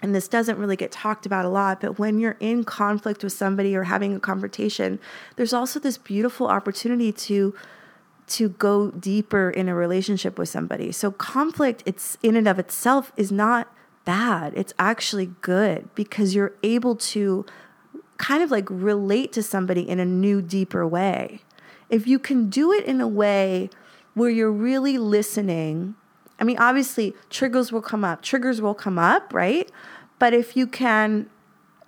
and 0.02 0.14
this 0.14 0.28
doesn't 0.28 0.58
really 0.58 0.76
get 0.76 0.92
talked 0.92 1.24
about 1.24 1.44
a 1.44 1.48
lot, 1.48 1.80
but 1.80 1.98
when 1.98 2.18
you're 2.18 2.36
in 2.40 2.64
conflict 2.64 3.24
with 3.24 3.32
somebody 3.32 3.74
or 3.74 3.84
having 3.84 4.14
a 4.14 4.20
confrontation, 4.20 4.98
there's 5.36 5.52
also 5.52 5.80
this 5.80 5.96
beautiful 5.96 6.48
opportunity 6.48 7.12
to 7.12 7.54
to 8.26 8.48
go 8.48 8.90
deeper 8.90 9.50
in 9.50 9.68
a 9.68 9.74
relationship 9.74 10.38
with 10.38 10.48
somebody. 10.48 10.90
So 10.92 11.10
conflict 11.10 11.82
it's 11.84 12.16
in 12.22 12.36
and 12.36 12.48
of 12.48 12.58
itself 12.58 13.12
is 13.18 13.30
not 13.30 13.73
bad. 14.04 14.52
It's 14.56 14.74
actually 14.78 15.32
good 15.40 15.94
because 15.94 16.34
you're 16.34 16.54
able 16.62 16.96
to 16.96 17.44
kind 18.18 18.42
of 18.42 18.50
like 18.50 18.66
relate 18.70 19.32
to 19.32 19.42
somebody 19.42 19.88
in 19.88 19.98
a 20.00 20.04
new 20.04 20.40
deeper 20.40 20.86
way. 20.86 21.40
If 21.90 22.06
you 22.06 22.18
can 22.18 22.48
do 22.48 22.72
it 22.72 22.84
in 22.84 23.00
a 23.00 23.08
way 23.08 23.70
where 24.14 24.30
you're 24.30 24.50
really 24.52 24.96
listening. 24.96 25.94
I 26.38 26.44
mean, 26.44 26.58
obviously, 26.58 27.14
triggers 27.30 27.70
will 27.72 27.82
come 27.82 28.04
up, 28.04 28.22
triggers 28.22 28.60
will 28.60 28.74
come 28.74 28.98
up, 28.98 29.32
right? 29.34 29.70
But 30.18 30.32
if 30.32 30.56
you 30.56 30.66
can 30.66 31.28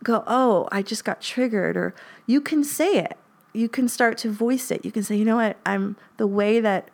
go, 0.03 0.23
oh, 0.27 0.69
I 0.71 0.83
just 0.83 1.05
got 1.05 1.21
triggered, 1.21 1.77
or 1.77 1.95
you 2.27 2.41
can 2.41 2.63
say 2.63 2.99
it, 2.99 3.17
you 3.53 3.69
can 3.69 3.89
start 3.89 4.19
to 4.19 4.31
voice 4.31 4.71
it. 4.71 4.85
You 4.85 4.93
can 4.93 5.03
say, 5.03 5.17
you 5.17 5.25
know 5.25 5.37
what, 5.37 5.57
I'm 5.65 5.97
the 6.17 6.27
way 6.27 6.61
that 6.61 6.91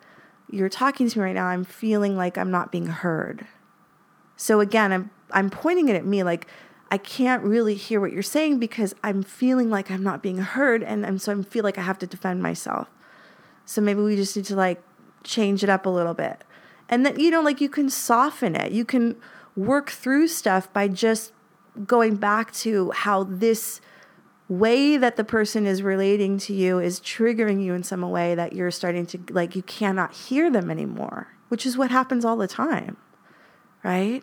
you're 0.49 0.69
talking 0.69 1.09
to 1.09 1.19
me 1.19 1.25
right 1.25 1.35
now, 1.35 1.47
I'm 1.47 1.63
feeling 1.63 2.15
like 2.15 2.37
I'm 2.37 2.51
not 2.51 2.71
being 2.71 2.87
heard. 2.87 3.47
So 4.43 4.59
again, 4.59 4.91
I'm 4.91 5.09
I'm 5.31 5.49
pointing 5.49 5.87
it 5.87 5.95
at 5.95 6.05
me 6.05 6.21
like 6.21 6.47
I 6.91 6.97
can't 6.97 7.41
really 7.43 7.75
hear 7.75 8.01
what 8.01 8.11
you're 8.11 8.21
saying 8.21 8.59
because 8.59 8.93
I'm 9.01 9.23
feeling 9.23 9.69
like 9.69 9.89
I'm 9.89 10.03
not 10.03 10.21
being 10.21 10.39
heard 10.39 10.83
and, 10.83 11.05
and 11.05 11.21
so 11.21 11.39
I 11.39 11.41
feel 11.43 11.63
like 11.63 11.77
I 11.77 11.81
have 11.81 11.97
to 11.99 12.07
defend 12.07 12.43
myself. 12.43 12.89
So 13.63 13.79
maybe 13.79 14.01
we 14.01 14.17
just 14.17 14.35
need 14.35 14.43
to 14.47 14.57
like 14.57 14.83
change 15.23 15.63
it 15.63 15.69
up 15.69 15.85
a 15.85 15.89
little 15.89 16.13
bit. 16.13 16.43
And 16.89 17.05
then, 17.05 17.17
you 17.21 17.31
know, 17.31 17.41
like 17.41 17.61
you 17.61 17.69
can 17.69 17.89
soften 17.89 18.53
it. 18.53 18.73
You 18.73 18.83
can 18.83 19.15
work 19.55 19.89
through 19.89 20.27
stuff 20.27 20.71
by 20.73 20.89
just 20.89 21.31
going 21.87 22.17
back 22.17 22.51
to 22.55 22.91
how 22.91 23.23
this 23.23 23.79
way 24.49 24.97
that 24.97 25.15
the 25.15 25.23
person 25.23 25.65
is 25.65 25.81
relating 25.81 26.37
to 26.39 26.53
you 26.53 26.79
is 26.79 26.99
triggering 26.99 27.63
you 27.63 27.73
in 27.73 27.83
some 27.83 28.01
way 28.01 28.35
that 28.35 28.51
you're 28.51 28.71
starting 28.71 29.05
to 29.05 29.19
like 29.29 29.55
you 29.55 29.63
cannot 29.63 30.13
hear 30.13 30.51
them 30.51 30.69
anymore, 30.69 31.29
which 31.47 31.65
is 31.65 31.77
what 31.77 31.91
happens 31.91 32.25
all 32.25 32.35
the 32.35 32.45
time. 32.45 32.97
Right? 33.85 34.21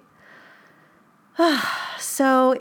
so 1.99 2.57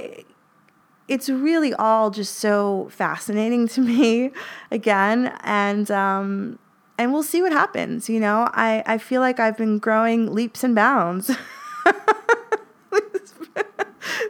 it's 1.07 1.29
really 1.29 1.73
all 1.73 2.11
just 2.11 2.35
so 2.35 2.87
fascinating 2.91 3.67
to 3.67 3.81
me 3.81 4.31
again 4.71 5.37
and 5.43 5.91
um 5.91 6.59
and 6.99 7.13
we'll 7.13 7.23
see 7.23 7.41
what 7.41 7.53
happens. 7.53 8.09
You 8.09 8.19
know, 8.19 8.49
I, 8.51 8.83
I 8.85 8.97
feel 8.97 9.21
like 9.21 9.39
I've 9.39 9.55
been 9.55 9.79
growing 9.79 10.33
leaps 10.33 10.65
and 10.65 10.75
bounds 10.75 11.27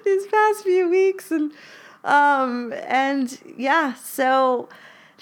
these 0.06 0.28
past 0.28 0.64
few 0.64 0.88
weeks. 0.88 1.32
And, 1.32 1.52
um, 2.04 2.72
and 2.86 3.42
yeah, 3.58 3.96
so 3.96 4.70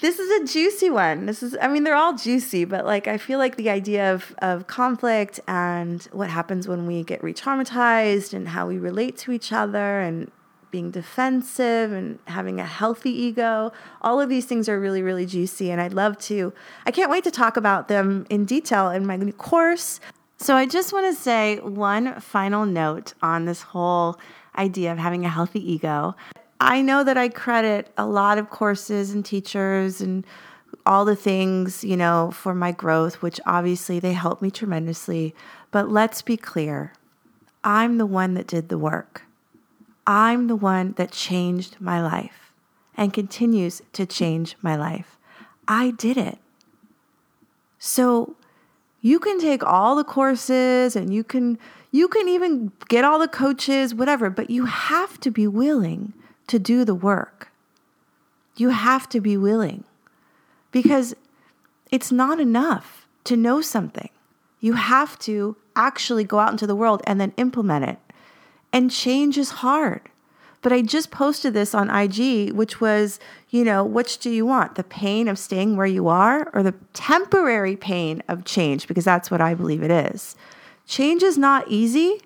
this 0.00 0.18
is 0.18 0.40
a 0.40 0.52
juicy 0.52 0.90
one. 0.90 1.26
This 1.26 1.42
is, 1.42 1.56
I 1.60 1.68
mean, 1.68 1.84
they're 1.84 1.96
all 1.96 2.16
juicy, 2.16 2.64
but 2.64 2.84
like, 2.84 3.08
I 3.08 3.18
feel 3.18 3.38
like 3.38 3.56
the 3.56 3.70
idea 3.70 4.12
of, 4.14 4.34
of 4.38 4.66
conflict 4.66 5.40
and 5.48 6.02
what 6.12 6.30
happens 6.30 6.68
when 6.68 6.86
we 6.86 7.02
get 7.02 7.22
re 7.22 7.34
traumatized 7.34 8.32
and 8.32 8.48
how 8.48 8.66
we 8.66 8.78
relate 8.78 9.16
to 9.18 9.32
each 9.32 9.52
other 9.52 10.00
and 10.00 10.30
being 10.70 10.90
defensive 10.90 11.92
and 11.92 12.18
having 12.26 12.60
a 12.60 12.66
healthy 12.66 13.10
ego. 13.10 13.72
All 14.02 14.20
of 14.20 14.28
these 14.28 14.44
things 14.44 14.68
are 14.68 14.78
really, 14.78 15.02
really 15.02 15.26
juicy. 15.26 15.70
And 15.70 15.80
I'd 15.80 15.94
love 15.94 16.18
to, 16.18 16.52
I 16.86 16.90
can't 16.90 17.10
wait 17.10 17.24
to 17.24 17.30
talk 17.30 17.56
about 17.56 17.88
them 17.88 18.26
in 18.30 18.44
detail 18.44 18.90
in 18.90 19.06
my 19.06 19.16
new 19.16 19.32
course. 19.32 20.00
So 20.36 20.54
I 20.54 20.66
just 20.66 20.92
want 20.92 21.06
to 21.06 21.20
say 21.20 21.58
one 21.58 22.20
final 22.20 22.64
note 22.64 23.14
on 23.22 23.46
this 23.46 23.62
whole 23.62 24.18
idea 24.56 24.92
of 24.92 24.98
having 24.98 25.24
a 25.24 25.28
healthy 25.28 25.72
ego. 25.72 26.14
I 26.60 26.82
know 26.82 27.04
that 27.04 27.16
I 27.16 27.28
credit 27.28 27.92
a 27.96 28.06
lot 28.06 28.38
of 28.38 28.50
courses 28.50 29.12
and 29.12 29.24
teachers 29.24 30.00
and 30.00 30.26
all 30.84 31.04
the 31.04 31.16
things, 31.16 31.84
you 31.84 31.96
know, 31.96 32.30
for 32.32 32.54
my 32.54 32.72
growth, 32.72 33.22
which 33.22 33.40
obviously 33.46 34.00
they 34.00 34.12
help 34.12 34.42
me 34.42 34.50
tremendously. 34.50 35.34
But 35.70 35.88
let's 35.88 36.22
be 36.22 36.36
clear 36.36 36.92
I'm 37.62 37.98
the 37.98 38.06
one 38.06 38.34
that 38.34 38.46
did 38.46 38.68
the 38.68 38.78
work. 38.78 39.22
I'm 40.06 40.46
the 40.46 40.56
one 40.56 40.94
that 40.96 41.12
changed 41.12 41.80
my 41.80 42.02
life 42.02 42.52
and 42.96 43.12
continues 43.12 43.82
to 43.92 44.06
change 44.06 44.56
my 44.62 44.74
life. 44.74 45.18
I 45.68 45.90
did 45.90 46.16
it. 46.16 46.38
So 47.78 48.36
you 49.00 49.20
can 49.20 49.38
take 49.38 49.62
all 49.62 49.94
the 49.94 50.04
courses 50.04 50.96
and 50.96 51.12
you 51.12 51.22
can 51.22 51.58
you 51.90 52.08
can 52.08 52.28
even 52.28 52.72
get 52.88 53.04
all 53.04 53.18
the 53.18 53.28
coaches 53.28 53.94
whatever, 53.94 54.30
but 54.30 54.50
you 54.50 54.64
have 54.64 55.20
to 55.20 55.30
be 55.30 55.46
willing 55.46 56.12
to 56.48 56.58
do 56.58 56.84
the 56.84 56.94
work. 56.94 57.48
You 58.56 58.70
have 58.70 59.08
to 59.10 59.20
be 59.20 59.36
willing 59.36 59.84
because 60.72 61.14
it's 61.90 62.12
not 62.12 62.40
enough 62.40 63.06
to 63.24 63.36
know 63.36 63.60
something. 63.60 64.10
You 64.60 64.72
have 64.74 65.18
to 65.20 65.56
actually 65.76 66.24
go 66.24 66.40
out 66.40 66.50
into 66.50 66.66
the 66.66 66.74
world 66.74 67.02
and 67.06 67.20
then 67.20 67.32
implement 67.36 67.84
it. 67.84 67.98
And 68.72 68.90
change 68.90 69.38
is 69.38 69.50
hard. 69.50 70.02
But 70.60 70.72
I 70.72 70.82
just 70.82 71.12
posted 71.12 71.54
this 71.54 71.72
on 71.72 71.88
IG, 71.88 72.52
which 72.52 72.80
was, 72.80 73.20
you 73.50 73.62
know, 73.64 73.84
which 73.84 74.18
do 74.18 74.28
you 74.28 74.44
want? 74.44 74.74
The 74.74 74.82
pain 74.82 75.28
of 75.28 75.38
staying 75.38 75.76
where 75.76 75.86
you 75.86 76.08
are 76.08 76.50
or 76.52 76.64
the 76.64 76.74
temporary 76.94 77.76
pain 77.76 78.22
of 78.26 78.44
change? 78.44 78.88
Because 78.88 79.04
that's 79.04 79.30
what 79.30 79.40
I 79.40 79.54
believe 79.54 79.84
it 79.84 79.90
is. 79.92 80.34
Change 80.84 81.22
is 81.22 81.38
not 81.38 81.68
easy. 81.68 82.20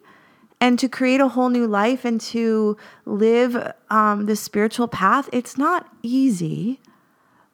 And 0.62 0.78
to 0.78 0.88
create 0.88 1.20
a 1.20 1.26
whole 1.26 1.48
new 1.48 1.66
life 1.66 2.04
and 2.04 2.20
to 2.20 2.76
live 3.04 3.72
um, 3.90 4.26
this 4.26 4.40
spiritual 4.40 4.86
path, 4.86 5.28
it's 5.32 5.58
not 5.58 5.88
easy, 6.04 6.78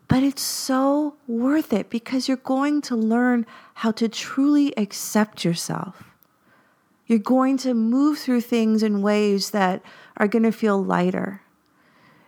but 0.09 0.23
it's 0.23 0.43
so 0.43 1.17
worth 1.27 1.73
it 1.73 1.89
because 1.89 2.29
you're 2.29 2.37
going 2.37 2.83
to 2.83 2.95
learn 2.95 3.47
how 3.77 3.93
to 3.93 4.11
truly 4.11 4.77
accept 4.77 5.43
yourself. 5.43 6.05
You're 7.07 7.19
going 7.19 7.57
to 7.59 7.73
move 7.73 8.19
through 8.19 8.43
things 8.43 8.83
in 8.83 9.01
ways 9.01 9.53
that 9.53 9.81
are 10.19 10.29
going 10.29 10.43
to 10.43 10.53
feel 10.53 10.85
lighter. 10.85 11.41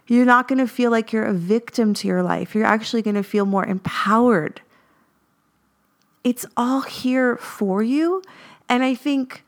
You're 0.06 0.24
not 0.24 0.48
going 0.48 0.60
to 0.60 0.66
feel 0.66 0.90
like 0.90 1.12
you're 1.12 1.26
a 1.26 1.34
victim 1.34 1.92
to 1.92 2.08
your 2.08 2.22
life. 2.22 2.54
You're 2.54 2.64
actually 2.64 3.02
going 3.02 3.16
to 3.16 3.22
feel 3.22 3.44
more 3.44 3.66
empowered. 3.66 4.62
It's 6.24 6.46
all 6.56 6.80
here 6.80 7.36
for 7.36 7.82
you. 7.82 8.22
And 8.66 8.82
I 8.82 8.94
think, 8.94 9.44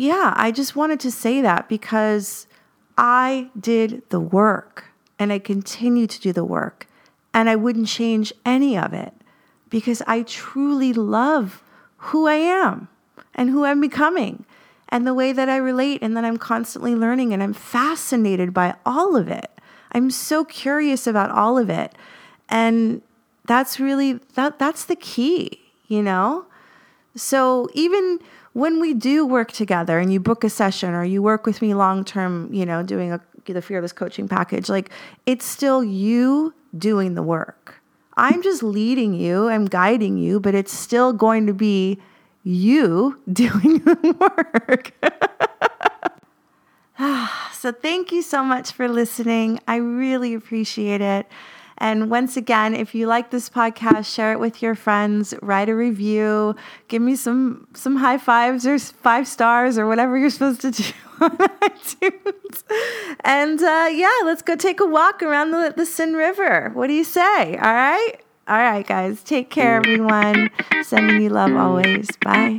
yeah, 0.00 0.32
I 0.34 0.50
just 0.50 0.74
wanted 0.74 0.98
to 1.00 1.10
say 1.10 1.42
that 1.42 1.68
because 1.68 2.46
I 2.96 3.50
did 3.58 4.02
the 4.08 4.18
work 4.18 4.86
and 5.18 5.30
I 5.30 5.38
continue 5.38 6.06
to 6.06 6.20
do 6.20 6.32
the 6.32 6.44
work 6.44 6.86
and 7.34 7.50
I 7.50 7.56
wouldn't 7.56 7.86
change 7.86 8.32
any 8.46 8.78
of 8.78 8.94
it 8.94 9.12
because 9.68 10.02
I 10.06 10.22
truly 10.22 10.94
love 10.94 11.62
who 11.98 12.26
I 12.26 12.36
am 12.36 12.88
and 13.34 13.50
who 13.50 13.64
I'm 13.64 13.80
becoming 13.82 14.46
and 14.88 15.06
the 15.06 15.12
way 15.12 15.32
that 15.34 15.50
I 15.50 15.56
relate 15.56 16.02
and 16.02 16.16
that 16.16 16.24
I'm 16.24 16.38
constantly 16.38 16.94
learning 16.94 17.34
and 17.34 17.42
I'm 17.42 17.52
fascinated 17.52 18.54
by 18.54 18.76
all 18.86 19.16
of 19.16 19.28
it. 19.28 19.50
I'm 19.92 20.10
so 20.10 20.46
curious 20.46 21.06
about 21.06 21.30
all 21.30 21.58
of 21.58 21.68
it. 21.68 21.94
And 22.48 23.02
that's 23.46 23.78
really 23.78 24.14
that 24.34 24.58
that's 24.58 24.86
the 24.86 24.96
key, 24.96 25.60
you 25.88 26.02
know? 26.02 26.46
So 27.14 27.68
even 27.74 28.18
when 28.52 28.80
we 28.80 28.94
do 28.94 29.24
work 29.26 29.52
together 29.52 29.98
and 29.98 30.12
you 30.12 30.20
book 30.20 30.44
a 30.44 30.50
session 30.50 30.90
or 30.94 31.04
you 31.04 31.22
work 31.22 31.46
with 31.46 31.62
me 31.62 31.74
long 31.74 32.04
term, 32.04 32.52
you 32.52 32.66
know, 32.66 32.82
doing 32.82 33.12
a, 33.12 33.20
the 33.46 33.62
fearless 33.62 33.92
coaching 33.92 34.28
package, 34.28 34.68
like 34.68 34.90
it's 35.26 35.44
still 35.44 35.82
you 35.82 36.54
doing 36.76 37.14
the 37.14 37.22
work. 37.22 37.80
I'm 38.16 38.42
just 38.42 38.62
leading 38.62 39.14
you, 39.14 39.48
I'm 39.48 39.66
guiding 39.66 40.18
you, 40.18 40.40
but 40.40 40.54
it's 40.54 40.72
still 40.72 41.12
going 41.12 41.46
to 41.46 41.54
be 41.54 41.98
you 42.44 43.20
doing 43.32 43.78
the 43.78 44.16
work. 44.18 44.92
Ah, 47.02 47.50
so, 47.54 47.72
thank 47.72 48.12
you 48.12 48.20
so 48.20 48.44
much 48.44 48.72
for 48.72 48.86
listening. 48.86 49.58
I 49.66 49.76
really 49.76 50.34
appreciate 50.34 51.00
it. 51.00 51.26
And 51.80 52.10
once 52.10 52.36
again, 52.36 52.74
if 52.74 52.94
you 52.94 53.06
like 53.06 53.30
this 53.30 53.48
podcast, 53.48 54.14
share 54.14 54.32
it 54.32 54.38
with 54.38 54.60
your 54.62 54.74
friends, 54.74 55.32
write 55.40 55.70
a 55.70 55.74
review, 55.74 56.54
give 56.88 57.00
me 57.00 57.16
some 57.16 57.66
some 57.74 57.96
high 57.96 58.18
fives 58.18 58.66
or 58.66 58.78
five 58.78 59.26
stars 59.26 59.78
or 59.78 59.86
whatever 59.86 60.18
you're 60.18 60.30
supposed 60.30 60.60
to 60.60 60.70
do 60.70 60.84
on 61.20 61.30
iTunes. 61.30 62.64
And 63.20 63.62
uh, 63.62 63.88
yeah, 63.92 64.14
let's 64.24 64.42
go 64.42 64.56
take 64.56 64.80
a 64.80 64.86
walk 64.86 65.22
around 65.22 65.52
the, 65.52 65.72
the 65.74 65.86
Seine 65.86 66.14
River. 66.14 66.70
What 66.74 66.88
do 66.88 66.92
you 66.92 67.04
say? 67.04 67.56
All 67.56 67.74
right? 67.74 68.12
All 68.46 68.58
right, 68.58 68.86
guys. 68.86 69.22
Take 69.22 69.48
care, 69.48 69.76
everyone. 69.76 70.50
Sending 70.82 71.22
you 71.22 71.30
love 71.30 71.54
always. 71.54 72.08
Bye. 72.22 72.58